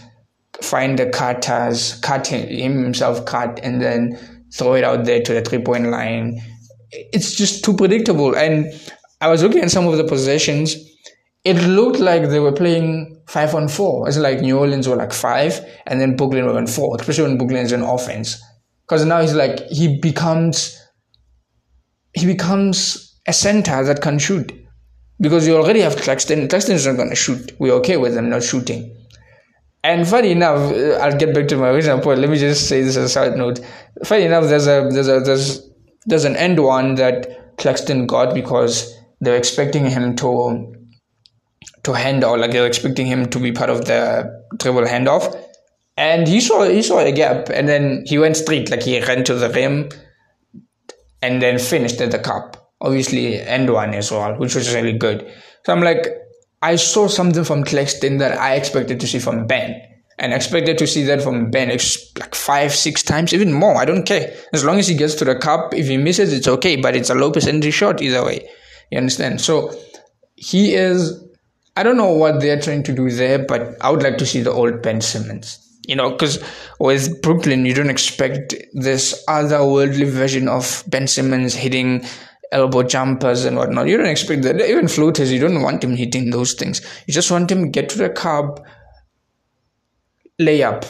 find 0.62 1.00
the 1.00 1.10
cutters, 1.10 1.96
cut 2.02 2.28
him, 2.28 2.48
himself 2.84 3.26
cut, 3.26 3.60
and 3.64 3.82
then 3.82 4.18
throw 4.54 4.76
it 4.76 4.84
out 4.84 5.06
there 5.06 5.22
to 5.22 5.34
the 5.34 5.42
three 5.42 5.62
point 5.62 5.88
line. 5.88 6.42
It's 6.92 7.34
just 7.36 7.64
too 7.66 7.76
predictable. 7.76 8.36
And 8.36 8.68
I 9.20 9.30
was 9.30 9.44
looking 9.44 9.62
at 9.62 9.72
some 9.72 9.88
of 9.88 9.98
the 9.98 10.04
possessions 10.04 10.76
it 11.44 11.56
looked 11.68 12.00
like 12.00 12.30
they 12.30 12.40
were 12.40 12.52
playing 12.52 13.20
five 13.28 13.56
on 13.56 13.68
four. 13.68 14.08
It's 14.08 14.18
like 14.18 14.42
New 14.42 14.60
Orleans 14.60 14.88
were 14.88 14.96
like 14.96 15.14
five, 15.14 15.60
and 15.88 16.00
then 16.00 16.16
Brooklyn 16.16 16.46
were 16.46 16.58
on 16.58 16.68
four, 16.68 16.96
especially 17.00 17.30
when 17.30 17.38
Brooklyn 17.38 17.66
is 17.66 17.74
on 17.74 17.82
offense. 17.82 18.42
Because 18.88 19.06
now 19.06 19.22
he's 19.22 19.34
like 19.34 19.60
he 19.70 20.00
becomes 20.00 20.78
he 22.14 22.26
becomes 22.26 23.20
a 23.28 23.34
center 23.34 23.84
that 23.84 24.02
can 24.02 24.20
shoot. 24.20 24.52
Because 25.20 25.48
you 25.48 25.56
already 25.56 25.82
have 25.82 25.98
Claxton. 25.98 26.48
Claxton 26.48 26.76
is 26.76 26.86
not 26.86 26.98
gonna 26.98 27.16
shoot. 27.16 27.52
We're 27.60 27.74
okay 27.74 27.98
with 27.98 28.14
them 28.16 28.30
not 28.30 28.44
shooting. 28.44 28.96
And 29.84 30.08
funny 30.08 30.32
enough, 30.32 30.72
uh, 30.72 31.00
I'll 31.02 31.18
get 31.18 31.34
back 31.34 31.48
to 31.48 31.58
my 31.58 31.70
original 31.70 32.00
point. 32.00 32.20
Let 32.20 32.30
me 32.30 32.38
just 32.38 32.68
say 32.68 32.82
this 32.82 32.98
as 32.98 33.06
a 33.06 33.10
side 33.10 33.36
note. 33.36 33.60
Funny 34.06 34.26
enough, 34.26 34.46
there's 34.46 34.68
a 34.68 34.88
there's 34.92 35.08
a 35.08 35.20
there's 35.22 35.68
there's 36.06 36.26
an 36.26 36.36
end 36.36 36.62
one 36.64 36.96
that 36.96 37.58
Claxton 37.58 38.06
got 38.06 38.36
because 38.36 38.96
they 39.22 39.32
were 39.32 39.38
expecting 39.38 39.86
him 39.86 40.16
to 40.18 40.81
to 41.84 41.94
hand 41.94 42.24
off, 42.24 42.40
like 42.40 42.52
they're 42.52 42.68
expecting 42.68 43.06
him 43.06 43.30
to 43.30 43.40
be 43.40 43.52
part 43.52 43.70
of 43.70 43.86
the 43.86 44.30
dribble 44.58 44.84
handoff. 44.84 45.36
and 45.98 46.28
he 46.28 46.40
saw 46.40 46.64
he 46.64 46.82
saw 46.82 47.00
a 47.00 47.12
gap, 47.12 47.50
and 47.50 47.68
then 47.68 48.04
he 48.06 48.18
went 48.18 48.38
straight, 48.38 48.70
like 48.72 48.84
he 48.84 49.00
ran 49.02 49.24
to 49.26 49.36
the 49.36 49.50
rim, 49.50 49.90
and 51.22 51.42
then 51.42 51.60
finished 51.60 52.02
at 52.02 52.12
the 52.12 52.20
cup. 52.20 52.72
Obviously, 52.82 53.40
end 53.40 53.70
one 53.72 53.94
as 53.94 54.12
well, 54.12 54.34
which 54.40 54.56
was 54.56 54.74
really 54.74 54.94
good. 54.94 55.32
So 55.66 55.74
I'm 55.74 55.82
like, 55.82 56.08
I 56.64 56.76
saw 56.78 57.08
something 57.08 57.44
from 57.44 57.64
Claxton 57.64 58.18
that 58.18 58.38
I 58.40 58.56
expected 58.56 59.00
to 59.00 59.08
see 59.08 59.20
from 59.20 59.46
Ben. 59.48 59.80
And 60.18 60.34
expected 60.34 60.78
to 60.78 60.86
see 60.86 61.04
that 61.06 61.24
from 61.24 61.50
Ben 61.50 61.70
like 61.70 62.36
five, 62.36 62.76
six 62.76 63.02
times, 63.02 63.34
even 63.34 63.54
more. 63.54 63.76
I 63.78 63.86
don't 63.86 64.06
care. 64.06 64.32
As 64.54 64.64
long 64.64 64.78
as 64.78 64.88
he 64.88 64.94
gets 64.94 65.16
to 65.16 65.26
the 65.26 65.36
cup, 65.36 65.74
if 65.74 65.88
he 65.88 65.98
misses, 65.98 66.32
it's 66.32 66.48
okay. 66.48 66.76
But 66.76 66.96
it's 66.96 67.10
a 67.10 67.16
low 67.16 67.32
percentage 67.32 67.74
shot 67.74 68.04
either 68.04 68.24
way. 68.24 68.48
You 68.92 69.00
understand? 69.00 69.42
So 69.42 69.74
he 70.36 70.76
is. 70.76 71.24
I 71.76 71.84
don't 71.84 71.98
know 71.98 72.12
what 72.12 72.42
they're 72.42 72.60
trying 72.60 72.84
to 72.84 72.94
do 72.94 73.10
there, 73.10 73.46
but 73.46 73.78
I 73.82 73.90
would 73.90 74.04
like 74.04 74.18
to 74.18 74.26
see 74.26 74.42
the 74.42 74.52
old 74.52 74.82
Ben 74.82 75.02
Simmons. 75.02 75.58
You 75.88 75.96
know, 75.96 76.12
because 76.12 76.44
with 76.80 77.22
Brooklyn, 77.22 77.66
you 77.66 77.74
don't 77.74 77.90
expect 77.90 78.54
this 78.74 79.24
otherworldly 79.28 80.10
version 80.10 80.48
of 80.48 80.84
Ben 80.88 81.08
Simmons 81.08 81.56
hitting 81.56 82.06
elbow 82.52 82.84
jumpers 82.84 83.46
and 83.46 83.58
whatnot. 83.58 83.88
You 83.88 83.98
don't 83.98 84.06
expect 84.06 84.44
that. 84.44 84.62
Even 84.62 84.88
floaters, 84.88 85.32
you 85.32 85.40
don't 85.40 85.62
want 85.62 85.84
him 85.84 85.96
hitting 85.96 86.30
those 86.30 86.54
things. 86.54 86.82
You 87.08 87.14
just 87.14 87.32
want 87.32 87.52
him 87.52 87.72
get 87.72 87.90
to 87.90 87.98
the 87.98 88.10
cup, 88.10 88.64
lay 90.38 90.62
up. 90.62 90.86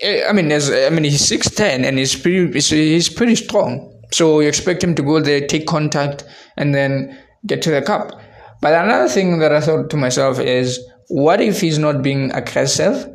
Eh, 0.00 0.24
I 0.28 0.32
mean, 0.32 0.52
as 0.52 0.70
I 0.70 0.90
mean, 0.90 1.04
he's 1.04 1.26
six 1.26 1.50
ten 1.50 1.84
and 1.84 1.98
he's 1.98 2.14
pretty 2.14 2.52
he's 2.52 3.08
pretty 3.08 3.34
strong. 3.34 3.92
So 4.12 4.40
you 4.40 4.48
expect 4.48 4.82
him 4.82 4.94
to 4.96 5.02
go 5.02 5.20
there, 5.20 5.46
take 5.46 5.66
contact, 5.66 6.24
and 6.56 6.74
then 6.74 7.18
get 7.46 7.62
to 7.62 7.70
the 7.70 7.82
cup. 7.82 8.20
But 8.60 8.74
another 8.74 9.08
thing 9.08 9.38
that 9.38 9.52
I 9.52 9.60
thought 9.60 9.90
to 9.90 9.96
myself 9.96 10.38
is, 10.38 10.78
what 11.08 11.40
if 11.40 11.60
he's 11.60 11.78
not 11.78 12.02
being 12.02 12.30
aggressive? 12.32 13.08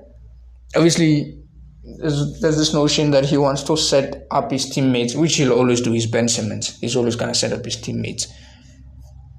Obviously, 0.75 1.37
there's, 1.99 2.39
there's 2.41 2.57
this 2.57 2.73
notion 2.73 3.11
that 3.11 3.25
he 3.25 3.37
wants 3.37 3.63
to 3.63 3.77
set 3.77 4.25
up 4.31 4.51
his 4.51 4.69
teammates, 4.69 5.15
which 5.15 5.35
he'll 5.35 5.53
always 5.53 5.81
do. 5.81 5.91
He's 5.91 6.07
Ben 6.07 6.27
Simmons. 6.27 6.79
He's 6.79 6.95
always 6.95 7.15
going 7.15 7.31
to 7.31 7.37
set 7.37 7.53
up 7.53 7.63
his 7.63 7.75
teammates. 7.75 8.27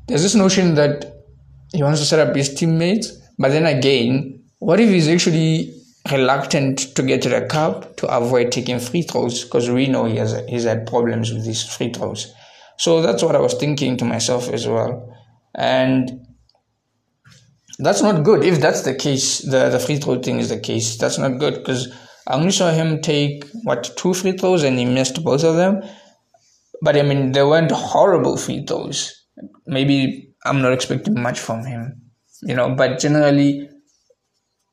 There's 0.07 0.23
this 0.23 0.37
notion 0.37 0.75
that 0.77 1.25
he 1.73 1.83
wants 1.83 2.01
to 2.01 2.07
set 2.07 2.27
up 2.27 2.35
his 2.35 2.55
teammates, 2.55 3.13
but 3.39 3.51
then 3.51 3.67
again, 3.67 4.45
what 4.61 4.81
if 4.81 4.89
he's 4.89 5.09
actually 5.09 5.75
reluctant 6.11 6.95
to 6.95 7.03
get 7.03 7.21
to 7.23 7.29
the 7.29 7.43
cup 7.47 7.97
to 7.97 8.07
avoid 8.07 8.53
taking 8.53 8.79
free 8.79 9.03
throws? 9.03 9.45
Because 9.45 9.69
we 9.69 9.89
know 9.89 10.05
he 10.05 10.17
has 10.17 10.41
he's 10.49 10.65
had 10.65 10.87
problems 10.87 11.33
with 11.33 11.45
his 11.45 11.65
free 11.65 11.93
throws. 11.93 12.33
So 12.79 13.03
that's 13.03 13.23
what 13.23 13.35
I 13.35 13.41
was 13.41 13.55
thinking 13.55 13.97
to 13.97 14.05
myself 14.05 14.49
as 14.49 14.69
well, 14.69 15.13
and 15.57 16.27
that's 17.79 18.03
not 18.03 18.23
good. 18.23 18.45
If 18.45 18.61
that's 18.61 18.83
the 18.83 18.95
case, 18.95 19.39
the 19.39 19.71
the 19.71 19.81
free 19.81 19.97
throw 19.97 20.21
thing 20.21 20.39
is 20.39 20.51
the 20.51 20.61
case. 20.61 20.97
That's 20.99 21.19
not 21.19 21.39
good 21.39 21.55
because 21.55 21.89
I 22.27 22.35
only 22.35 22.53
saw 22.53 22.71
him 22.71 23.01
take 23.01 23.45
what 23.65 23.91
two 23.97 24.15
free 24.15 24.37
throws 24.37 24.63
and 24.63 24.79
he 24.79 24.85
missed 24.85 25.23
both 25.25 25.45
of 25.45 25.57
them. 25.57 25.83
But 26.83 26.97
I 26.97 27.03
mean, 27.03 27.33
they 27.33 27.43
weren't 27.43 27.73
horrible 27.73 28.37
free 28.37 28.65
throws. 28.67 29.25
Maybe 29.67 30.35
I'm 30.45 30.61
not 30.63 30.73
expecting 30.73 31.21
much 31.21 31.39
from 31.39 31.65
him, 31.65 32.03
you 32.43 32.55
know. 32.55 32.75
But 32.75 32.99
generally, 33.01 33.69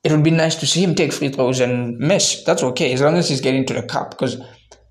it 0.04 0.12
would 0.12 0.24
be 0.24 0.32
nice 0.32 0.56
to 0.56 0.68
see 0.68 0.84
him 0.84 0.96
take 0.96 1.14
free 1.14 1.30
throws 1.30 1.62
and 1.62 1.98
miss. 1.98 2.44
That's 2.44 2.64
okay 2.64 2.94
as 2.94 3.02
long 3.02 3.16
as 3.16 3.30
he's 3.30 3.42
getting 3.42 3.66
to 3.68 3.74
the 3.74 3.84
cup. 3.84 4.12
Because 4.12 4.38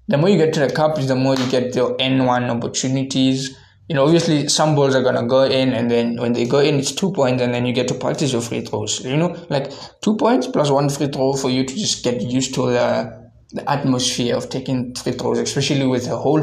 the 0.09 0.17
more 0.17 0.31
you 0.31 0.39
get 0.39 0.55
to 0.55 0.61
the 0.61 0.71
cup, 0.71 0.99
is 0.99 1.09
the 1.09 1.17
more 1.17 1.35
you 1.35 1.51
get 1.51 1.75
your 1.75 1.97
N 1.99 2.25
one 2.25 2.45
opportunities 2.45 3.55
you 3.93 3.97
know, 3.97 4.05
obviously 4.07 4.49
some 4.49 4.75
balls 4.75 4.95
are 4.95 5.03
gonna 5.03 5.27
go 5.27 5.43
in, 5.43 5.75
and 5.75 5.91
then 5.91 6.17
when 6.17 6.33
they 6.33 6.47
go 6.47 6.61
in, 6.61 6.77
it's 6.77 6.93
two 6.93 7.13
points, 7.13 7.43
and 7.43 7.53
then 7.53 7.67
you 7.67 7.75
get 7.75 7.89
to 7.89 7.95
practice 7.95 8.33
your 8.33 8.41
free 8.41 8.63
throws. 8.63 9.05
You 9.05 9.19
know, 9.19 9.37
like 9.51 9.71
two 10.01 10.17
points 10.17 10.47
plus 10.47 10.71
one 10.71 10.89
free 10.89 11.09
throw 11.09 11.35
for 11.35 11.51
you 11.51 11.63
to 11.63 11.75
just 11.75 12.03
get 12.03 12.23
used 12.23 12.55
to 12.55 12.71
the 12.71 13.31
the 13.51 13.71
atmosphere 13.71 14.35
of 14.35 14.49
taking 14.49 14.95
free 14.95 15.13
throws, 15.13 15.39
especially 15.41 15.87
with 15.87 16.07
a 16.07 16.17
whole 16.17 16.41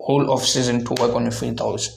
whole 0.00 0.28
off 0.28 0.44
season 0.44 0.84
to 0.86 0.94
work 1.00 1.14
on 1.14 1.22
your 1.22 1.30
free 1.30 1.52
throws. 1.52 1.88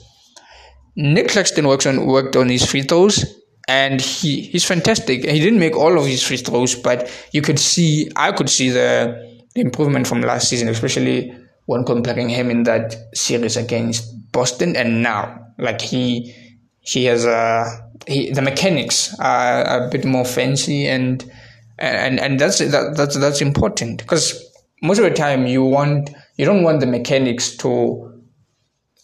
Nick 0.94 1.30
Claxton 1.30 1.66
works 1.66 1.84
on 1.84 2.06
worked 2.06 2.36
on 2.36 2.48
his 2.48 2.64
free 2.64 2.82
throws, 2.82 3.24
and 3.66 4.00
he 4.00 4.42
he's 4.42 4.64
fantastic. 4.64 5.24
He 5.24 5.40
didn't 5.40 5.58
make 5.58 5.74
all 5.74 5.98
of 5.98 6.06
his 6.06 6.22
free 6.22 6.36
throws, 6.36 6.76
but 6.76 7.10
you 7.32 7.42
could 7.42 7.58
see 7.58 8.08
I 8.14 8.30
could 8.30 8.48
see 8.48 8.70
the, 8.70 9.42
the 9.56 9.62
improvement 9.62 10.06
from 10.06 10.20
last 10.20 10.48
season, 10.48 10.68
especially 10.68 11.34
when 11.66 11.84
comparing 11.84 12.28
him 12.28 12.50
in 12.50 12.62
that 12.62 12.94
series 13.16 13.56
against 13.56 14.21
Boston 14.32 14.76
and 14.76 15.02
now. 15.02 15.38
Like 15.58 15.80
he 15.80 16.34
he 16.80 17.04
has 17.04 17.24
a 17.24 17.66
he, 18.06 18.30
the 18.32 18.42
mechanics 18.42 19.14
are 19.20 19.86
a 19.86 19.90
bit 19.90 20.04
more 20.04 20.24
fancy 20.24 20.88
and 20.88 21.30
and 21.78 22.18
and 22.18 22.40
that's 22.40 22.58
that, 22.58 22.94
that's 22.96 23.18
that's 23.18 23.40
important 23.40 23.98
because 23.98 24.44
most 24.82 24.98
of 24.98 25.04
the 25.04 25.10
time 25.10 25.46
you 25.46 25.62
want 25.62 26.10
you 26.36 26.44
don't 26.44 26.64
want 26.64 26.80
the 26.80 26.86
mechanics 26.86 27.56
to 27.58 28.08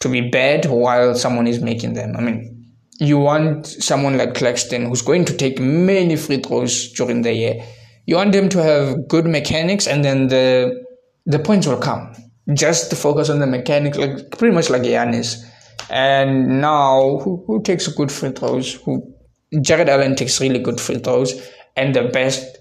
to 0.01 0.09
be 0.09 0.29
bad 0.29 0.67
while 0.67 1.15
someone 1.15 1.49
is 1.49 1.61
making 1.61 1.95
them. 1.95 2.17
I 2.17 2.21
mean, 2.21 2.73
you 3.01 3.19
want 3.19 3.67
someone 3.67 4.17
like 4.17 4.35
Claxton 4.35 4.87
who's 4.87 5.03
going 5.03 5.25
to 5.25 5.37
take 5.37 5.59
many 5.59 6.15
free 6.15 6.39
throws 6.39 6.93
during 6.93 7.23
the 7.23 7.33
year. 7.33 7.65
You 8.07 8.15
want 8.15 8.31
them 8.31 8.49
to 8.51 8.63
have 8.63 9.09
good 9.09 9.27
mechanics, 9.27 9.87
and 9.87 10.05
then 10.05 10.29
the 10.29 10.85
the 11.27 11.39
points 11.39 11.67
will 11.67 11.79
come 11.79 12.15
just 12.55 12.91
to 12.91 12.97
focus 12.97 13.31
on 13.31 13.39
the 13.39 13.47
mechanics, 13.47 13.99
like 13.99 14.31
pretty 14.39 14.55
much 14.55 14.71
like 14.71 14.83
Giannis. 14.83 15.45
And 15.91 16.61
now, 16.61 17.19
who, 17.19 17.43
who 17.47 17.63
takes 17.63 17.87
good 17.89 18.13
free 18.13 18.31
throws? 18.31 18.75
Who 18.75 19.15
Jarrett 19.61 19.89
Allen 19.89 20.17
takes 20.17 20.41
really 20.41 20.59
good 20.59 20.81
free 20.81 20.99
throws, 20.99 21.41
and 21.77 21.95
the 21.95 22.05
best 22.05 22.59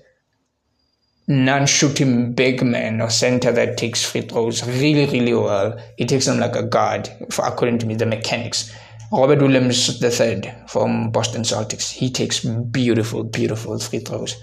non-shooting 1.27 2.33
big 2.33 2.63
man 2.63 3.01
or 3.01 3.09
center 3.09 3.51
that 3.51 3.77
takes 3.77 4.03
free 4.03 4.21
throws 4.21 4.65
really, 4.65 5.05
really 5.07 5.33
well. 5.33 5.77
He 5.97 6.05
takes 6.05 6.25
them 6.25 6.39
like 6.39 6.55
a 6.55 6.63
guard, 6.63 7.09
for, 7.31 7.45
according 7.45 7.79
to 7.79 7.85
me, 7.85 7.95
the 7.95 8.05
mechanics. 8.05 8.73
Robert 9.11 9.41
Williams 9.41 10.01
III 10.01 10.53
from 10.67 11.11
Boston 11.11 11.43
Celtics, 11.43 11.91
he 11.91 12.09
takes 12.09 12.43
beautiful, 12.45 13.23
beautiful 13.23 13.79
free 13.79 13.99
throws. 13.99 14.35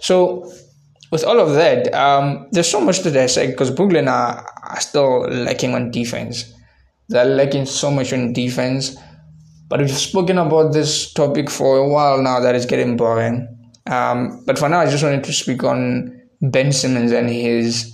So 0.00 0.52
with 1.12 1.24
all 1.24 1.38
of 1.38 1.52
that, 1.52 1.92
um, 1.94 2.48
there's 2.52 2.70
so 2.70 2.80
much 2.80 3.00
to 3.00 3.10
dissect 3.10 3.52
because 3.52 3.70
Brooklyn 3.70 4.08
are, 4.08 4.44
are 4.62 4.80
still 4.80 5.28
lacking 5.28 5.74
on 5.74 5.90
defense. 5.90 6.50
They're 7.10 7.26
lacking 7.26 7.66
so 7.66 7.90
much 7.90 8.14
on 8.14 8.32
defense. 8.32 8.96
But 9.68 9.80
we've 9.80 9.90
spoken 9.90 10.38
about 10.38 10.72
this 10.72 11.12
topic 11.12 11.50
for 11.50 11.76
a 11.76 11.88
while 11.88 12.22
now 12.22 12.40
that 12.40 12.54
it's 12.54 12.64
getting 12.64 12.96
boring. 12.96 13.46
Um, 13.86 14.42
but 14.46 14.58
for 14.58 14.70
now, 14.70 14.80
I 14.80 14.90
just 14.90 15.04
wanted 15.04 15.22
to 15.24 15.32
speak 15.34 15.62
on 15.64 16.18
Ben 16.40 16.72
Simmons 16.72 17.12
and 17.12 17.28
his 17.28 17.92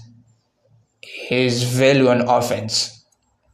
his 1.02 1.64
value 1.64 2.08
on 2.08 2.20
offense. 2.20 3.04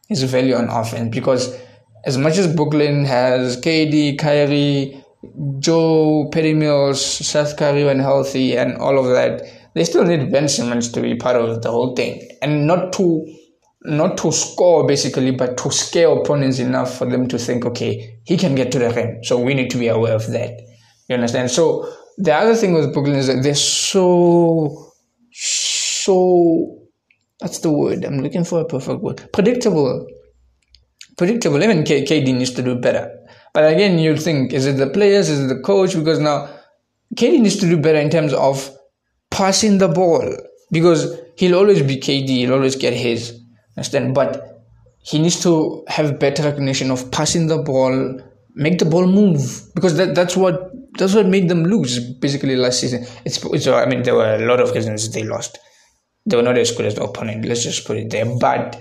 His 0.09 0.25
value 0.25 0.57
on 0.57 0.69
offense 0.69 1.15
because 1.15 1.59
as 2.05 2.19
much 2.19 2.37
as 2.37 2.55
Brooklyn 2.55 3.07
has 3.07 3.59
KD, 3.59 4.19
Kyrie, 4.19 5.04
Joe, 5.59 6.29
Patty 6.33 6.55
Mills, 6.55 7.05
Seth 7.05 7.57
Curry 7.57 7.85
when 7.85 7.99
healthy, 7.99 8.57
and 8.57 8.77
all 8.77 8.99
of 8.99 9.07
that, 9.07 9.43
they 9.75 9.85
still 9.85 10.05
need 10.05 10.31
Ben 10.33 10.49
Simmons 10.49 10.91
to 10.93 11.01
be 11.01 11.17
part 11.17 11.37
of 11.37 11.63
the 11.63 11.71
whole 11.71 11.95
thing, 11.95 12.27
and 12.43 12.67
not 12.67 12.93
to 12.95 13.27
not 13.87 14.17
to 14.17 14.33
score 14.33 14.87
basically, 14.87 15.31
but 15.31 15.59
to 15.59 15.71
scare 15.71 16.09
opponents 16.09 16.59
enough 16.59 16.97
for 16.97 17.05
them 17.05 17.29
to 17.29 17.39
think, 17.39 17.67
okay, 17.67 18.19
he 18.25 18.37
can 18.39 18.55
get 18.55 18.73
to 18.73 18.79
the 18.79 18.91
rim, 18.91 19.23
so 19.23 19.39
we 19.39 19.53
need 19.53 19.71
to 19.71 19.77
be 19.79 19.89
aware 19.89 20.15
of 20.15 20.27
that. 20.29 20.59
You 21.09 21.17
understand? 21.17 21.51
So 21.51 21.93
the 22.17 22.35
other 22.35 22.55
thing 22.55 22.73
with 22.73 22.93
Brooklyn 22.95 23.17
is 23.17 23.27
that 23.27 23.43
they're 23.43 23.55
so 23.55 24.93
so 25.33 26.79
that's 27.41 27.59
the 27.59 27.71
word? 27.71 28.05
I'm 28.05 28.21
looking 28.21 28.45
for 28.45 28.61
a 28.61 28.65
perfect 28.65 29.01
word. 29.01 29.29
Predictable. 29.33 30.07
Predictable. 31.17 31.63
Even 31.63 31.85
K- 31.85 32.05
KD 32.05 32.35
needs 32.35 32.53
to 32.53 32.63
do 32.63 32.77
better 32.77 33.11
but 33.55 33.73
again, 33.73 33.99
you'll 34.01 34.19
think, 34.19 34.53
is 34.53 34.67
it 34.67 34.77
the 34.77 34.89
players? 34.89 35.31
Is 35.31 35.41
it 35.41 35.55
the 35.55 35.63
coach? 35.63 35.95
Because 35.95 36.19
now 36.19 36.49
KD 37.15 37.41
needs 37.41 37.57
to 37.59 37.67
do 37.67 37.79
better 37.79 37.99
in 37.99 38.11
terms 38.11 38.33
of 38.33 38.69
passing 39.31 39.79
the 39.79 39.89
ball 39.89 40.37
because 40.73 41.17
he'll 41.37 41.55
always 41.55 41.81
be 41.83 41.97
KD. 41.97 42.29
He'll 42.29 42.55
always 42.55 42.75
get 42.75 42.93
his. 42.93 43.41
Understand? 43.77 44.15
But 44.15 44.63
he 45.03 45.21
needs 45.21 45.41
to 45.45 45.85
have 45.87 46.19
better 46.19 46.43
recognition 46.43 46.91
of 46.91 47.11
passing 47.13 47.47
the 47.47 47.59
ball, 47.59 48.21
make 48.55 48.79
the 48.79 48.87
ball 48.87 49.07
move 49.07 49.63
because 49.75 49.97
that, 49.99 50.15
that's 50.15 50.37
what 50.37 50.73
that's 50.99 51.15
what 51.15 51.27
made 51.27 51.49
them 51.49 51.65
lose 51.65 52.01
basically 52.15 52.57
last 52.57 52.81
season. 52.81 53.05
It's, 53.25 53.45
it's 53.45 53.67
I 53.67 53.87
mean 53.87 54.03
there 54.03 54.15
were 54.15 54.35
a 54.35 54.47
lot 54.47 54.61
of 54.61 54.73
reasons 54.73 55.13
they 55.13 55.23
lost. 55.23 55.59
They 56.27 56.37
were 56.37 56.43
not 56.43 56.59
as 56.59 56.73
good 56.73 56.87
as 56.87 56.95
the 56.95 57.05
opponent. 57.05 57.45
Let's 57.45 57.63
just 57.63 57.87
put 57.87 57.99
it 57.99 58.11
there. 58.11 58.25
But 58.25 58.81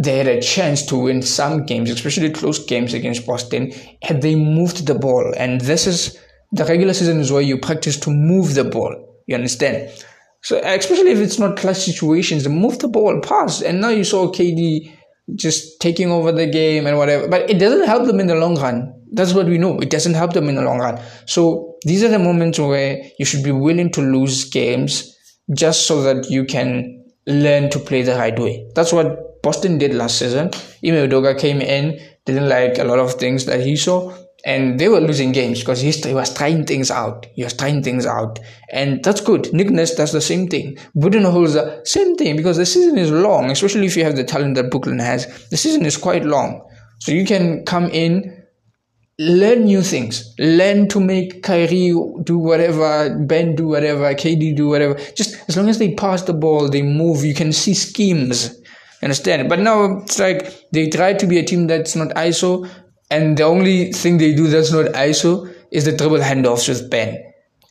they 0.00 0.18
had 0.18 0.26
a 0.26 0.40
chance 0.40 0.86
to 0.86 0.96
win 0.96 1.22
some 1.22 1.64
games, 1.64 1.90
especially 1.90 2.30
close 2.30 2.64
games 2.64 2.94
against 2.94 3.26
Boston, 3.26 3.72
had 4.02 4.22
they 4.22 4.34
moved 4.34 4.86
the 4.86 4.94
ball. 4.94 5.32
And 5.36 5.60
this 5.60 5.86
is 5.86 6.18
the 6.52 6.64
regular 6.64 6.94
season 6.94 7.20
is 7.20 7.30
where 7.30 7.42
you 7.42 7.58
practice 7.58 7.98
to 8.00 8.10
move 8.10 8.54
the 8.54 8.64
ball. 8.64 9.22
You 9.26 9.34
understand? 9.34 9.90
So 10.42 10.60
especially 10.64 11.12
if 11.12 11.18
it's 11.18 11.38
not 11.38 11.56
clutch 11.56 11.78
situations, 11.78 12.48
move 12.48 12.78
the 12.78 12.88
ball, 12.88 13.20
pass. 13.20 13.62
And 13.62 13.80
now 13.80 13.90
you 13.90 14.04
saw 14.04 14.28
KD 14.28 14.92
just 15.34 15.80
taking 15.80 16.10
over 16.10 16.32
the 16.32 16.46
game 16.46 16.86
and 16.86 16.98
whatever. 16.98 17.28
But 17.28 17.48
it 17.48 17.58
doesn't 17.58 17.86
help 17.86 18.06
them 18.06 18.18
in 18.18 18.26
the 18.26 18.34
long 18.34 18.56
run. 18.56 18.92
That's 19.12 19.34
what 19.34 19.46
we 19.46 19.58
know. 19.58 19.78
It 19.78 19.90
doesn't 19.90 20.14
help 20.14 20.32
them 20.32 20.48
in 20.48 20.56
the 20.56 20.62
long 20.62 20.78
run. 20.78 21.00
So 21.26 21.76
these 21.84 22.02
are 22.02 22.08
the 22.08 22.18
moments 22.18 22.58
where 22.58 23.02
you 23.18 23.24
should 23.24 23.44
be 23.44 23.52
willing 23.52 23.92
to 23.92 24.00
lose 24.00 24.48
games 24.48 25.16
just 25.54 25.86
so 25.86 26.02
that 26.02 26.30
you 26.30 26.44
can 26.44 27.04
learn 27.26 27.70
to 27.70 27.78
play 27.78 28.02
the 28.02 28.16
right 28.16 28.38
way. 28.38 28.66
That's 28.74 28.92
what 28.92 29.31
Boston 29.42 29.78
did 29.78 29.94
last 29.94 30.18
season. 30.18 30.46
Ime 30.84 31.08
Udoka 31.08 31.38
came 31.38 31.60
in, 31.60 32.00
didn't 32.24 32.48
like 32.48 32.78
a 32.78 32.84
lot 32.84 32.98
of 32.98 33.14
things 33.14 33.44
that 33.46 33.60
he 33.60 33.76
saw, 33.76 34.14
and 34.44 34.78
they 34.78 34.88
were 34.88 35.00
losing 35.00 35.32
games 35.32 35.60
because 35.60 35.80
he 35.80 36.14
was 36.14 36.34
trying 36.34 36.64
things 36.64 36.90
out. 36.90 37.26
He 37.34 37.44
was 37.44 37.54
trying 37.54 37.82
things 37.82 38.06
out, 38.06 38.38
and 38.72 39.02
that's 39.02 39.20
good. 39.20 39.52
Nick 39.52 39.70
Nurse 39.70 39.94
does 39.94 40.12
the 40.12 40.20
same 40.20 40.48
thing. 40.48 40.76
Budenholzer, 40.96 41.86
same 41.86 42.16
thing 42.16 42.36
because 42.36 42.56
the 42.56 42.66
season 42.66 42.98
is 42.98 43.10
long, 43.10 43.50
especially 43.50 43.86
if 43.86 43.96
you 43.96 44.04
have 44.04 44.16
the 44.16 44.24
talent 44.24 44.54
that 44.56 44.70
Brooklyn 44.70 44.98
has. 44.98 45.26
The 45.50 45.56
season 45.56 45.84
is 45.86 45.96
quite 45.96 46.24
long, 46.24 46.68
so 47.00 47.12
you 47.12 47.24
can 47.24 47.64
come 47.64 47.86
in. 47.90 48.38
Learn 49.18 49.64
new 49.64 49.82
things. 49.82 50.34
Learn 50.38 50.88
to 50.88 50.98
make 50.98 51.42
Kyrie 51.42 51.94
do 52.24 52.38
whatever, 52.38 53.14
Ben 53.14 53.54
do 53.54 53.68
whatever, 53.68 54.12
KD 54.14 54.56
do 54.56 54.68
whatever. 54.68 54.94
Just 55.14 55.36
as 55.48 55.56
long 55.56 55.68
as 55.68 55.78
they 55.78 55.94
pass 55.94 56.22
the 56.22 56.32
ball, 56.32 56.68
they 56.68 56.82
move. 56.82 57.22
You 57.22 57.34
can 57.34 57.52
see 57.52 57.74
schemes 57.74 58.61
understand 59.02 59.48
but 59.48 59.58
now 59.58 59.98
it's 59.98 60.18
like 60.18 60.70
they 60.72 60.88
try 60.88 61.12
to 61.12 61.26
be 61.26 61.38
a 61.38 61.44
team 61.44 61.66
that's 61.66 61.96
not 61.96 62.08
iso 62.10 62.68
and 63.12 63.36
the 63.36 63.42
only 63.42 63.92
thing 63.92 64.16
they 64.16 64.32
do 64.34 64.48
that's 64.48 64.72
not 64.72 64.86
ISO 64.86 65.54
is 65.70 65.84
the 65.84 65.92
dribble 65.92 66.20
handoffs 66.20 66.66
with 66.66 66.90
Ben. 66.90 67.22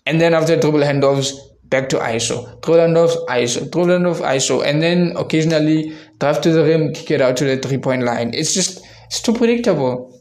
And 0.06 0.22
then 0.22 0.36
after 0.36 0.56
dribble 0.56 0.82
handoffs, 0.82 1.34
back 1.64 1.90
to 1.90 1.98
ISO. 1.98 2.62
Dribble 2.62 2.82
handoffs, 2.82 3.26
ISO. 3.26 3.72
Dribble 3.72 3.88
handoff, 3.88 4.22
ISO. 4.22 4.64
And 4.64 4.84
then 4.84 5.14
occasionally 5.18 5.98
drive 6.20 6.42
to 6.42 6.52
the 6.52 6.64
rim, 6.64 6.94
kick 6.94 7.10
it 7.10 7.22
out 7.22 7.38
to 7.38 7.46
the 7.46 7.58
three 7.58 7.80
point 7.80 8.04
line. 8.04 8.36
It's 8.36 8.54
just, 8.54 8.86
it's 9.08 9.20
too 9.20 9.34
predictable. 9.34 10.16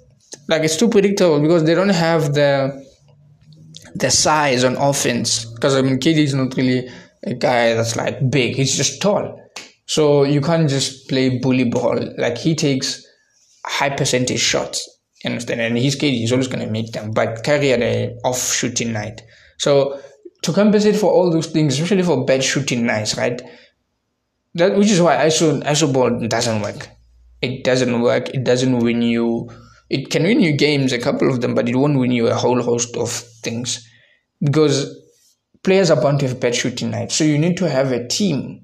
Like, 0.48 0.62
it's 0.62 0.78
too 0.78 0.88
predictable 0.88 1.38
because 1.38 1.64
they 1.64 1.74
don't 1.74 1.90
have 1.90 2.32
the, 2.32 2.82
the 3.94 4.10
size 4.10 4.64
on 4.64 4.76
offense. 4.76 5.44
Because, 5.44 5.76
I 5.76 5.82
mean, 5.82 5.98
KD 5.98 6.16
is 6.16 6.34
not 6.34 6.56
really 6.56 6.88
a 7.24 7.34
guy 7.34 7.74
that's 7.74 7.94
like 7.94 8.30
big. 8.30 8.54
He's 8.54 8.74
just 8.74 9.02
tall. 9.02 9.38
So 9.94 10.24
you 10.24 10.40
can't 10.40 10.68
just 10.68 11.08
play 11.08 11.38
bully 11.38 11.64
ball. 11.64 11.98
Like, 12.16 12.38
he 12.38 12.54
takes 12.54 13.04
high 13.66 13.90
percentage 13.90 14.40
shots 14.40 14.88
you 15.24 15.30
understand? 15.30 15.60
And 15.60 15.76
his 15.76 15.96
kid 15.96 16.12
he's 16.12 16.32
always 16.32 16.48
going 16.48 16.64
to 16.64 16.70
make 16.70 16.92
them, 16.92 17.12
but 17.12 17.44
Kyrie 17.44 17.68
had 17.68 17.82
a 17.82 18.16
off 18.24 18.52
shooting 18.52 18.92
night. 18.92 19.22
So 19.58 20.00
to 20.42 20.52
compensate 20.52 20.96
for 20.96 21.12
all 21.12 21.30
those 21.30 21.48
things, 21.48 21.74
especially 21.74 22.02
for 22.02 22.24
bad 22.24 22.42
shooting 22.42 22.86
nights, 22.86 23.16
right? 23.16 23.40
That 24.54 24.76
which 24.76 24.90
is 24.90 25.00
why 25.00 25.16
ISO 25.16 25.62
ISO 25.62 25.92
ball 25.92 26.26
doesn't 26.26 26.62
work. 26.62 26.88
It 27.42 27.64
doesn't 27.64 28.00
work. 28.00 28.30
It 28.30 28.44
doesn't 28.44 28.78
win 28.78 29.02
you. 29.02 29.50
It 29.90 30.10
can 30.10 30.22
win 30.22 30.40
you 30.40 30.52
games, 30.52 30.92
a 30.92 30.98
couple 30.98 31.28
of 31.30 31.40
them, 31.40 31.54
but 31.54 31.68
it 31.68 31.76
won't 31.76 31.98
win 31.98 32.12
you 32.12 32.28
a 32.28 32.34
whole 32.34 32.62
host 32.62 32.96
of 32.96 33.10
things 33.10 33.86
because 34.42 34.96
players 35.62 35.90
are 35.90 36.00
bound 36.00 36.20
to 36.20 36.28
have 36.28 36.40
bad 36.40 36.54
shooting 36.54 36.90
nights. 36.90 37.14
So 37.14 37.24
you 37.24 37.38
need 37.38 37.56
to 37.58 37.68
have 37.68 37.92
a 37.92 38.06
team 38.08 38.62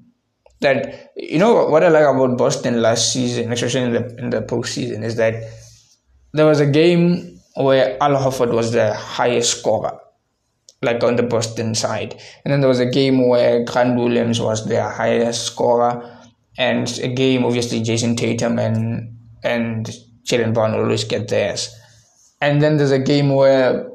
that 0.61 1.11
you 1.15 1.39
know 1.39 1.67
what 1.67 1.83
I 1.83 1.89
like 1.89 2.05
about 2.05 2.37
Boston 2.37 2.81
last 2.81 3.13
season, 3.13 3.51
especially 3.51 3.81
in 3.81 3.93
the 3.93 4.15
in 4.17 4.29
the 4.29 4.41
postseason, 4.41 5.03
is 5.03 5.15
that 5.15 5.35
there 6.33 6.45
was 6.45 6.59
a 6.59 6.65
game 6.65 7.39
where 7.55 7.97
Al 8.01 8.15
Horford 8.15 8.53
was 8.53 8.71
the 8.71 8.93
highest 8.93 9.59
scorer, 9.59 9.99
like 10.81 11.03
on 11.03 11.15
the 11.15 11.23
Boston 11.23 11.75
side. 11.75 12.19
And 12.43 12.53
then 12.53 12.61
there 12.61 12.69
was 12.69 12.79
a 12.79 12.85
game 12.85 13.27
where 13.27 13.63
Grant 13.63 13.97
Williams 13.97 14.39
was 14.39 14.65
their 14.67 14.89
highest 14.89 15.45
scorer. 15.45 16.13
And 16.59 16.87
a 17.03 17.07
game, 17.07 17.45
obviously, 17.45 17.81
Jayson 17.81 18.15
Tatum 18.15 18.57
and 18.57 19.15
and 19.43 19.89
Jaylen 20.23 20.53
Brown 20.53 20.73
always 20.73 21.03
get 21.03 21.27
theirs. 21.27 21.69
And 22.41 22.61
then 22.61 22.77
there's 22.77 22.91
a 22.91 22.99
game 22.99 23.33
where 23.33 23.89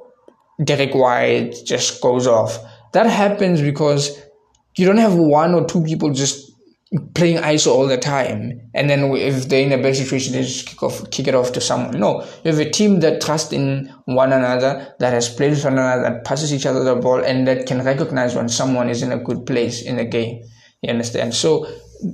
Derrick 0.62 0.94
White 0.94 1.54
just 1.64 2.00
goes 2.00 2.26
off. 2.26 2.58
That 2.92 3.06
happens 3.06 3.60
because 3.60 4.20
you 4.76 4.86
don't 4.86 4.98
have 4.98 5.14
one 5.14 5.54
or 5.54 5.66
two 5.66 5.82
people 5.82 6.12
just 6.12 6.51
playing 7.14 7.38
ISO 7.38 7.68
all 7.68 7.86
the 7.86 7.96
time, 7.96 8.60
and 8.74 8.90
then 8.90 9.04
if 9.16 9.48
they're 9.48 9.64
in 9.64 9.72
a 9.72 9.82
bad 9.82 9.96
situation, 9.96 10.34
they 10.34 10.42
just 10.42 10.66
kick 10.66 10.82
off, 10.82 11.10
kick 11.10 11.26
it 11.26 11.34
off 11.34 11.52
to 11.52 11.60
someone. 11.60 11.98
No, 11.98 12.22
you 12.44 12.50
have 12.50 12.58
a 12.58 12.68
team 12.68 13.00
that 13.00 13.22
trusts 13.22 13.52
in 13.52 13.92
one 14.04 14.32
another, 14.32 14.94
that 14.98 15.12
has 15.12 15.28
played 15.28 15.50
with 15.50 15.64
one 15.64 15.74
another, 15.74 16.02
that 16.02 16.24
passes 16.24 16.52
each 16.52 16.66
other 16.66 16.84
the 16.84 16.96
ball, 16.96 17.24
and 17.24 17.48
that 17.48 17.66
can 17.66 17.82
recognize 17.82 18.34
when 18.34 18.48
someone 18.48 18.90
is 18.90 19.02
in 19.02 19.10
a 19.10 19.18
good 19.18 19.46
place 19.46 19.82
in 19.82 19.96
the 19.96 20.04
game. 20.04 20.42
You 20.82 20.90
understand? 20.90 21.34
So 21.34 21.66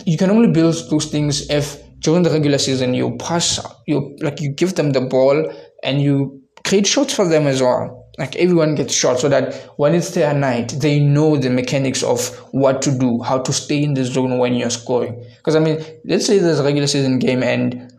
you 0.05 0.17
can 0.17 0.31
only 0.31 0.53
build 0.53 0.77
those 0.91 1.07
things 1.07 1.51
if 1.51 1.83
during 2.01 2.23
the 2.23 2.31
regular 2.31 2.59
season 2.59 2.95
you 2.95 3.17
pass, 3.17 3.59
you 3.87 4.17
like 4.21 4.41
you 4.41 4.53
give 4.53 4.77
them 4.77 4.93
the 4.93 5.01
ball 5.01 5.53
and 5.83 6.01
you 6.01 6.43
create 6.65 6.87
shots 6.87 7.15
for 7.15 7.27
them 7.27 7.47
as 7.47 7.63
well 7.63 7.98
like 8.19 8.35
everyone 8.37 8.75
gets 8.75 8.93
shot 8.93 9.21
so 9.21 9.29
that 9.29 9.55
when 9.77 9.95
it's 9.95 10.11
their 10.11 10.35
night 10.35 10.75
they 10.81 10.99
know 10.99 11.37
the 11.37 11.49
mechanics 11.49 12.03
of 12.03 12.29
what 12.53 12.83
to 12.83 12.91
do 12.91 13.23
how 13.23 13.39
to 13.39 13.53
stay 13.53 13.83
in 13.83 13.95
the 13.95 14.05
zone 14.05 14.39
when 14.39 14.55
you're 14.55 14.71
scoring. 14.71 15.25
Because 15.37 15.57
i 15.57 15.61
mean 15.61 15.85
let's 16.05 16.27
say 16.27 16.39
there's 16.39 16.59
a 16.59 16.65
regular 16.65 16.87
season 16.87 17.19
game 17.19 17.43
and 17.43 17.93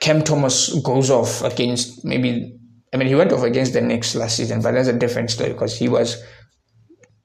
cam 0.00 0.22
thomas 0.22 0.74
goes 0.80 1.08
off 1.08 1.42
against 1.42 2.04
maybe 2.04 2.58
i 2.92 2.96
mean 2.96 3.08
he 3.08 3.14
went 3.14 3.32
off 3.32 3.44
against 3.44 3.72
the 3.72 3.80
Knicks 3.80 4.14
last 4.14 4.36
season 4.36 4.60
but 4.60 4.72
that's 4.72 4.88
a 4.88 4.98
different 4.98 5.30
story 5.30 5.52
because 5.52 5.76
he 5.78 5.88
was 5.88 6.22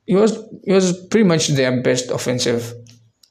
he 0.06 0.16
was 0.16 0.38
he 0.64 0.72
was 0.72 1.06
pretty 1.08 1.28
much 1.28 1.48
their 1.50 1.82
best 1.82 2.12
offensive 2.12 2.74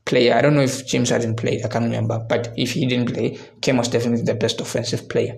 player. 0.09 0.35
I 0.35 0.41
don't 0.41 0.55
know 0.55 0.63
if 0.63 0.87
James 0.87 1.11
Harden 1.11 1.37
played, 1.37 1.65
I 1.65 1.69
can't 1.69 1.85
remember. 1.85 2.19
But 2.29 2.53
if 2.57 2.73
he 2.73 2.87
didn't 2.87 3.13
play, 3.13 3.39
Cam 3.61 3.77
was 3.77 3.89
definitely 3.89 4.25
the 4.25 4.35
best 4.35 4.61
offensive 4.61 5.09
player. 5.09 5.37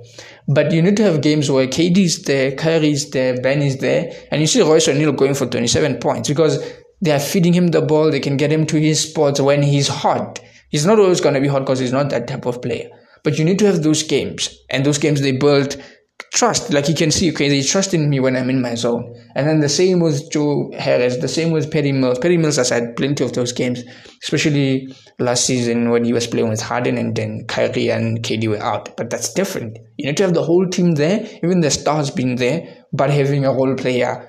But 0.48 0.72
you 0.72 0.80
need 0.80 0.96
to 0.98 1.02
have 1.02 1.20
games 1.20 1.50
where 1.50 1.66
KD's 1.66 2.22
there, 2.22 2.52
Kyrie's 2.52 3.10
there, 3.10 3.40
Ben 3.40 3.60
is 3.60 3.78
there, 3.78 4.12
and 4.30 4.40
you 4.40 4.46
see 4.46 4.62
Royce 4.62 4.88
O'Neale 4.88 5.12
going 5.12 5.34
for 5.34 5.46
27 5.46 5.98
points 5.98 6.28
because 6.28 6.64
they 7.02 7.10
are 7.10 7.18
feeding 7.18 7.52
him 7.52 7.68
the 7.68 7.82
ball, 7.82 8.10
they 8.10 8.20
can 8.20 8.36
get 8.36 8.52
him 8.52 8.66
to 8.66 8.80
his 8.80 9.10
spots 9.10 9.40
when 9.40 9.62
he's 9.62 9.88
hot. 9.88 10.40
He's 10.68 10.86
not 10.86 10.98
always 10.98 11.20
going 11.20 11.34
to 11.34 11.40
be 11.40 11.48
hot 11.48 11.60
because 11.60 11.80
he's 11.80 11.92
not 11.92 12.10
that 12.10 12.28
type 12.28 12.46
of 12.46 12.62
player. 12.62 12.88
But 13.24 13.38
you 13.38 13.44
need 13.44 13.58
to 13.58 13.66
have 13.66 13.82
those 13.82 14.02
games, 14.02 14.56
and 14.70 14.86
those 14.86 14.98
games 14.98 15.20
they 15.20 15.32
build 15.32 15.76
trust. 16.32 16.72
Like 16.72 16.88
you 16.88 16.94
can 16.94 17.10
see, 17.10 17.30
okay, 17.32 17.48
they 17.48 17.62
trust 17.62 17.94
in 17.94 18.08
me 18.08 18.20
when 18.20 18.36
I'm 18.36 18.50
in 18.50 18.62
my 18.62 18.74
zone. 18.74 19.14
And 19.34 19.46
then 19.48 19.60
the 19.60 19.68
same 19.68 20.00
with 20.00 20.30
Joe 20.30 20.70
Harris, 20.78 21.16
the 21.18 21.28
same 21.28 21.50
with 21.50 21.70
Patty 21.70 21.92
Mills. 21.92 22.18
Patty 22.18 22.36
Mills 22.36 22.56
has 22.56 22.68
had 22.70 22.96
plenty 22.96 23.24
of 23.24 23.32
those 23.32 23.52
games, 23.52 23.82
especially 24.22 24.94
last 25.18 25.44
season 25.44 25.90
when 25.90 26.04
he 26.04 26.12
was 26.12 26.26
playing 26.26 26.48
with 26.48 26.60
Harden 26.62 26.98
and 26.98 27.16
then 27.16 27.44
Kyrie 27.46 27.90
and 27.90 28.22
KD 28.22 28.48
were 28.48 28.62
out. 28.62 28.96
But 28.96 29.10
that's 29.10 29.32
different. 29.32 29.78
You 29.96 30.06
need 30.06 30.16
to 30.18 30.22
have 30.22 30.34
the 30.34 30.44
whole 30.44 30.66
team 30.68 30.92
there, 30.92 31.26
even 31.42 31.60
the 31.60 31.70
stars 31.70 32.10
being 32.10 32.36
there, 32.36 32.84
but 32.92 33.10
having 33.10 33.44
a 33.44 33.52
role 33.52 33.74
player 33.74 34.26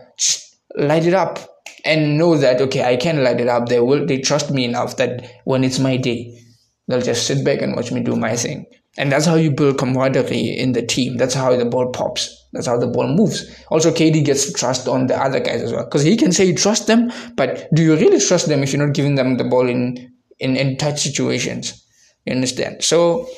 light 0.77 1.05
it 1.05 1.13
up 1.13 1.39
and 1.83 2.17
know 2.17 2.37
that 2.37 2.61
okay, 2.61 2.83
I 2.83 2.95
can 2.95 3.23
light 3.23 3.41
it 3.41 3.47
up. 3.47 3.67
They 3.67 3.79
will 3.79 4.05
they 4.05 4.19
trust 4.19 4.51
me 4.51 4.65
enough 4.65 4.97
that 4.97 5.29
when 5.45 5.63
it's 5.63 5.79
my 5.79 5.97
day, 5.97 6.39
they'll 6.87 7.01
just 7.01 7.25
sit 7.25 7.43
back 7.43 7.61
and 7.61 7.75
watch 7.75 7.91
me 7.91 8.01
do 8.01 8.15
my 8.15 8.35
thing. 8.35 8.65
And 8.97 9.11
that's 9.11 9.25
how 9.25 9.35
you 9.35 9.51
build 9.51 9.77
camaraderie 9.77 10.57
in 10.57 10.73
the 10.73 10.85
team. 10.85 11.17
That's 11.17 11.33
how 11.33 11.55
the 11.55 11.65
ball 11.65 11.91
pops. 11.91 12.37
That's 12.51 12.67
how 12.67 12.77
the 12.77 12.87
ball 12.87 13.07
moves. 13.07 13.49
Also, 13.69 13.91
KD 13.91 14.25
gets 14.25 14.45
to 14.45 14.53
trust 14.53 14.87
on 14.87 15.07
the 15.07 15.15
other 15.15 15.39
guys 15.39 15.61
as 15.61 15.71
well. 15.71 15.85
Because 15.85 16.03
he 16.03 16.17
can 16.17 16.33
say 16.33 16.45
you 16.45 16.55
trust 16.55 16.87
them, 16.87 17.09
but 17.35 17.67
do 17.73 17.81
you 17.81 17.95
really 17.95 18.19
trust 18.19 18.47
them 18.47 18.63
if 18.63 18.73
you're 18.73 18.85
not 18.85 18.93
giving 18.93 19.15
them 19.15 19.37
the 19.37 19.45
ball 19.45 19.69
in, 19.69 20.13
in, 20.39 20.57
in 20.57 20.75
tight 20.77 20.99
situations? 20.99 21.85
You 22.25 22.35
understand? 22.35 22.83
So 22.83 23.29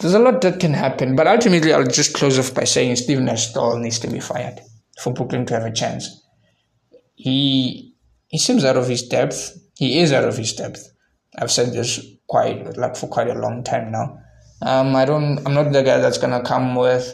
there's 0.00 0.14
a 0.14 0.18
lot 0.18 0.40
that 0.40 0.58
can 0.58 0.74
happen. 0.74 1.14
But 1.14 1.28
ultimately, 1.28 1.72
I'll 1.72 1.84
just 1.86 2.14
close 2.14 2.38
off 2.38 2.54
by 2.54 2.64
saying 2.64 2.96
Steve 2.96 3.20
Nash 3.20 3.54
needs 3.54 3.98
to 4.00 4.08
be 4.08 4.18
fired 4.18 4.60
for 4.98 5.12
Brooklyn 5.12 5.46
to 5.46 5.54
have 5.54 5.64
a 5.64 5.72
chance. 5.72 6.20
He 7.14 7.94
he 8.28 8.38
seems 8.38 8.64
out 8.64 8.76
of 8.76 8.88
his 8.88 9.06
depth. 9.06 9.56
He 9.76 10.00
is 10.00 10.12
out 10.12 10.24
of 10.24 10.36
his 10.36 10.54
depth. 10.54 10.90
I've 11.36 11.50
said 11.50 11.72
this 11.72 12.04
quite 12.28 12.76
like 12.76 12.96
for 12.96 13.08
quite 13.08 13.28
a 13.28 13.38
long 13.38 13.62
time 13.62 13.92
now. 13.92 14.18
Um, 14.62 14.94
I 14.94 15.04
don't. 15.04 15.38
I'm 15.46 15.54
not 15.54 15.72
the 15.72 15.82
guy 15.82 15.98
that's 15.98 16.18
gonna 16.18 16.42
come 16.42 16.74
with 16.74 17.12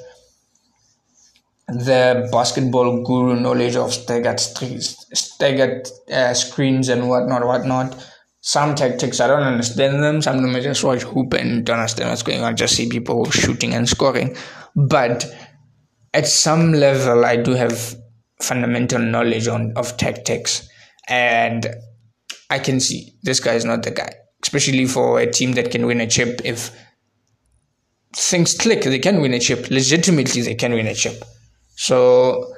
the 1.69 2.29
basketball 2.31 3.03
guru 3.03 3.39
knowledge 3.39 3.77
of 3.77 3.93
staggered 3.93 4.41
staggered 4.41 5.89
uh, 6.13 6.35
screens 6.35 6.89
and 6.89 7.09
whatnot, 7.09 7.45
whatnot. 7.45 7.97
Some 8.41 8.77
tactics 8.77 9.21
I 9.21 9.27
don't 9.27 9.43
understand 9.43 10.03
them. 10.03 10.23
Some 10.23 10.37
of 10.37 10.43
them 10.43 10.55
I 10.55 10.61
just 10.61 10.85
watch 10.85 11.03
hoop 11.03 11.35
and 11.35 11.65
don't 11.67 11.79
understand 11.79 12.11
what's 12.11 12.23
going 12.23 12.43
on. 12.43 12.57
Just 12.57 12.77
see 12.77 12.89
people 12.89 13.29
shooting 13.31 13.75
and 13.75 13.89
scoring. 13.89 14.37
But 14.77 15.27
at 16.15 16.27
some 16.27 16.73
level, 16.73 17.25
I 17.25 17.37
do 17.37 17.53
have 17.53 17.97
fundamental 18.41 19.01
knowledge 19.01 19.49
on 19.49 19.73
of 19.77 19.97
tactics, 19.97 20.69
and 21.09 21.67
I 22.51 22.59
can 22.59 22.81
see 22.81 23.15
this 23.23 23.41
guy 23.41 23.55
is 23.55 23.65
not 23.65 23.83
the 23.83 23.91
guy. 23.91 24.15
Especially 24.43 24.87
for 24.87 25.19
a 25.19 25.31
team 25.31 25.53
that 25.53 25.73
can 25.73 25.87
win 25.87 26.01
a 26.01 26.07
chip 26.07 26.41
if 26.45 26.71
things 28.17 28.55
click, 28.55 28.83
they 28.83 28.99
can 28.99 29.21
win 29.21 29.35
a 29.35 29.39
chip. 29.39 29.71
Legitimately, 29.71 30.43
they 30.43 30.55
can 30.55 30.73
win 30.73 30.87
a 30.87 30.95
chip. 30.95 31.23
So 31.77 32.53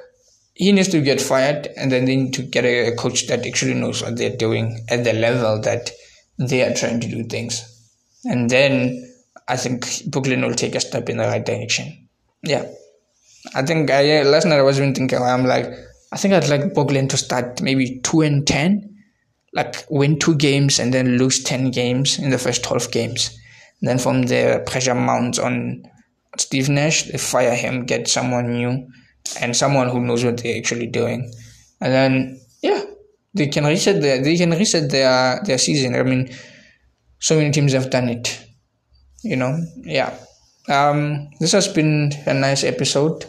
he 0.53 0.71
needs 0.71 0.87
to 0.89 1.01
get 1.01 1.21
fired, 1.21 1.67
and 1.77 1.91
then 1.91 2.05
they 2.05 2.15
need 2.15 2.33
to 2.35 2.43
get 2.43 2.65
a, 2.65 2.95
coach 2.95 3.27
that 3.27 3.45
actually 3.45 3.73
knows 3.73 4.01
what 4.01 4.17
they're 4.17 4.35
doing 4.35 4.85
at 4.89 5.03
the 5.03 5.13
level 5.13 5.61
that 5.61 5.91
they 6.37 6.63
are 6.63 6.73
trying 6.73 6.99
to 7.01 7.07
do 7.07 7.23
things. 7.23 7.63
And 8.25 8.49
then 8.49 9.05
I 9.47 9.57
think 9.57 10.05
Brooklyn 10.07 10.41
will 10.41 10.55
take 10.55 10.75
a 10.75 10.79
step 10.79 11.09
in 11.09 11.17
the 11.17 11.25
right 11.25 11.45
direction. 11.45 12.07
Yeah. 12.43 12.65
I 13.55 13.63
think 13.63 13.89
I, 13.89 14.23
last 14.23 14.45
night 14.45 14.59
I 14.59 14.63
was 14.63 14.79
even 14.79 14.93
thinking, 14.93 15.19
I'm 15.19 15.45
like, 15.45 15.65
I 16.11 16.17
think 16.17 16.33
I'd 16.33 16.49
like 16.49 16.73
Brooklyn 16.73 17.07
to 17.09 17.17
start 17.17 17.61
maybe 17.61 17.99
2 18.03 18.21
and 18.21 18.47
10 18.47 18.89
like 19.53 19.85
win 19.89 20.19
two 20.19 20.35
games 20.35 20.79
and 20.79 20.93
then 20.93 21.17
lose 21.17 21.43
10 21.43 21.71
games 21.71 22.19
in 22.19 22.29
the 22.29 22.37
first 22.37 22.63
12 22.63 22.91
games. 22.91 23.37
Then 23.81 23.97
from 23.97 24.23
there, 24.23 24.59
pressure 24.59 24.95
mounts 24.95 25.39
on 25.39 25.83
Steve 26.37 26.69
Nash. 26.69 27.03
They 27.03 27.17
fire 27.17 27.55
him, 27.55 27.85
get 27.85 28.07
someone 28.07 28.51
new, 28.51 28.87
and 29.39 29.55
someone 29.55 29.89
who 29.89 30.01
knows 30.01 30.23
what 30.23 30.41
they're 30.41 30.57
actually 30.57 30.87
doing. 30.87 31.31
And 31.81 31.93
then, 31.93 32.41
yeah, 32.61 32.83
they 33.33 33.47
can 33.47 33.65
reset 33.65 34.01
their 34.01 34.21
they 34.21 34.37
can 34.37 34.51
reset 34.51 34.89
their 34.91 35.41
their 35.45 35.57
season. 35.57 35.95
I 35.95 36.03
mean, 36.03 36.29
so 37.19 37.37
many 37.37 37.51
teams 37.51 37.73
have 37.73 37.89
done 37.89 38.09
it. 38.09 38.45
You 39.23 39.35
know, 39.35 39.57
yeah. 39.83 40.17
Um, 40.69 41.29
this 41.39 41.53
has 41.53 41.67
been 41.67 42.11
a 42.25 42.33
nice 42.33 42.63
episode, 42.63 43.25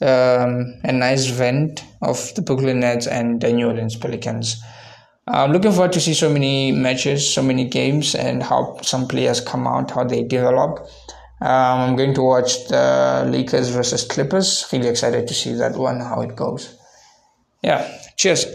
um, 0.00 0.74
a 0.82 0.92
nice 0.92 1.26
vent 1.26 1.84
of 2.02 2.34
the 2.34 2.42
Brooklyn 2.42 2.80
Nets 2.80 3.06
and 3.06 3.40
the 3.40 3.52
New 3.52 3.68
Orleans 3.68 3.96
Pelicans. 3.96 4.60
I'm 5.28 5.52
looking 5.52 5.72
forward 5.72 5.92
to 5.92 6.00
see 6.00 6.14
so 6.14 6.30
many 6.30 6.70
matches, 6.70 7.32
so 7.32 7.42
many 7.42 7.64
games, 7.64 8.14
and 8.14 8.42
how 8.42 8.78
some 8.82 9.08
players 9.08 9.40
come 9.40 9.66
out, 9.66 9.90
how 9.90 10.04
they 10.04 10.22
develop. 10.22 10.88
Um, 11.40 11.80
I'm 11.80 11.96
going 11.96 12.14
to 12.14 12.22
watch 12.22 12.68
the 12.68 13.26
Lakers 13.28 13.68
versus 13.70 14.04
Clippers. 14.04 14.64
Really 14.72 14.88
excited 14.88 15.26
to 15.26 15.34
see 15.34 15.52
that 15.54 15.76
one, 15.76 15.98
how 16.00 16.20
it 16.22 16.36
goes. 16.36 16.78
Yeah, 17.62 17.98
cheers. 18.16 18.46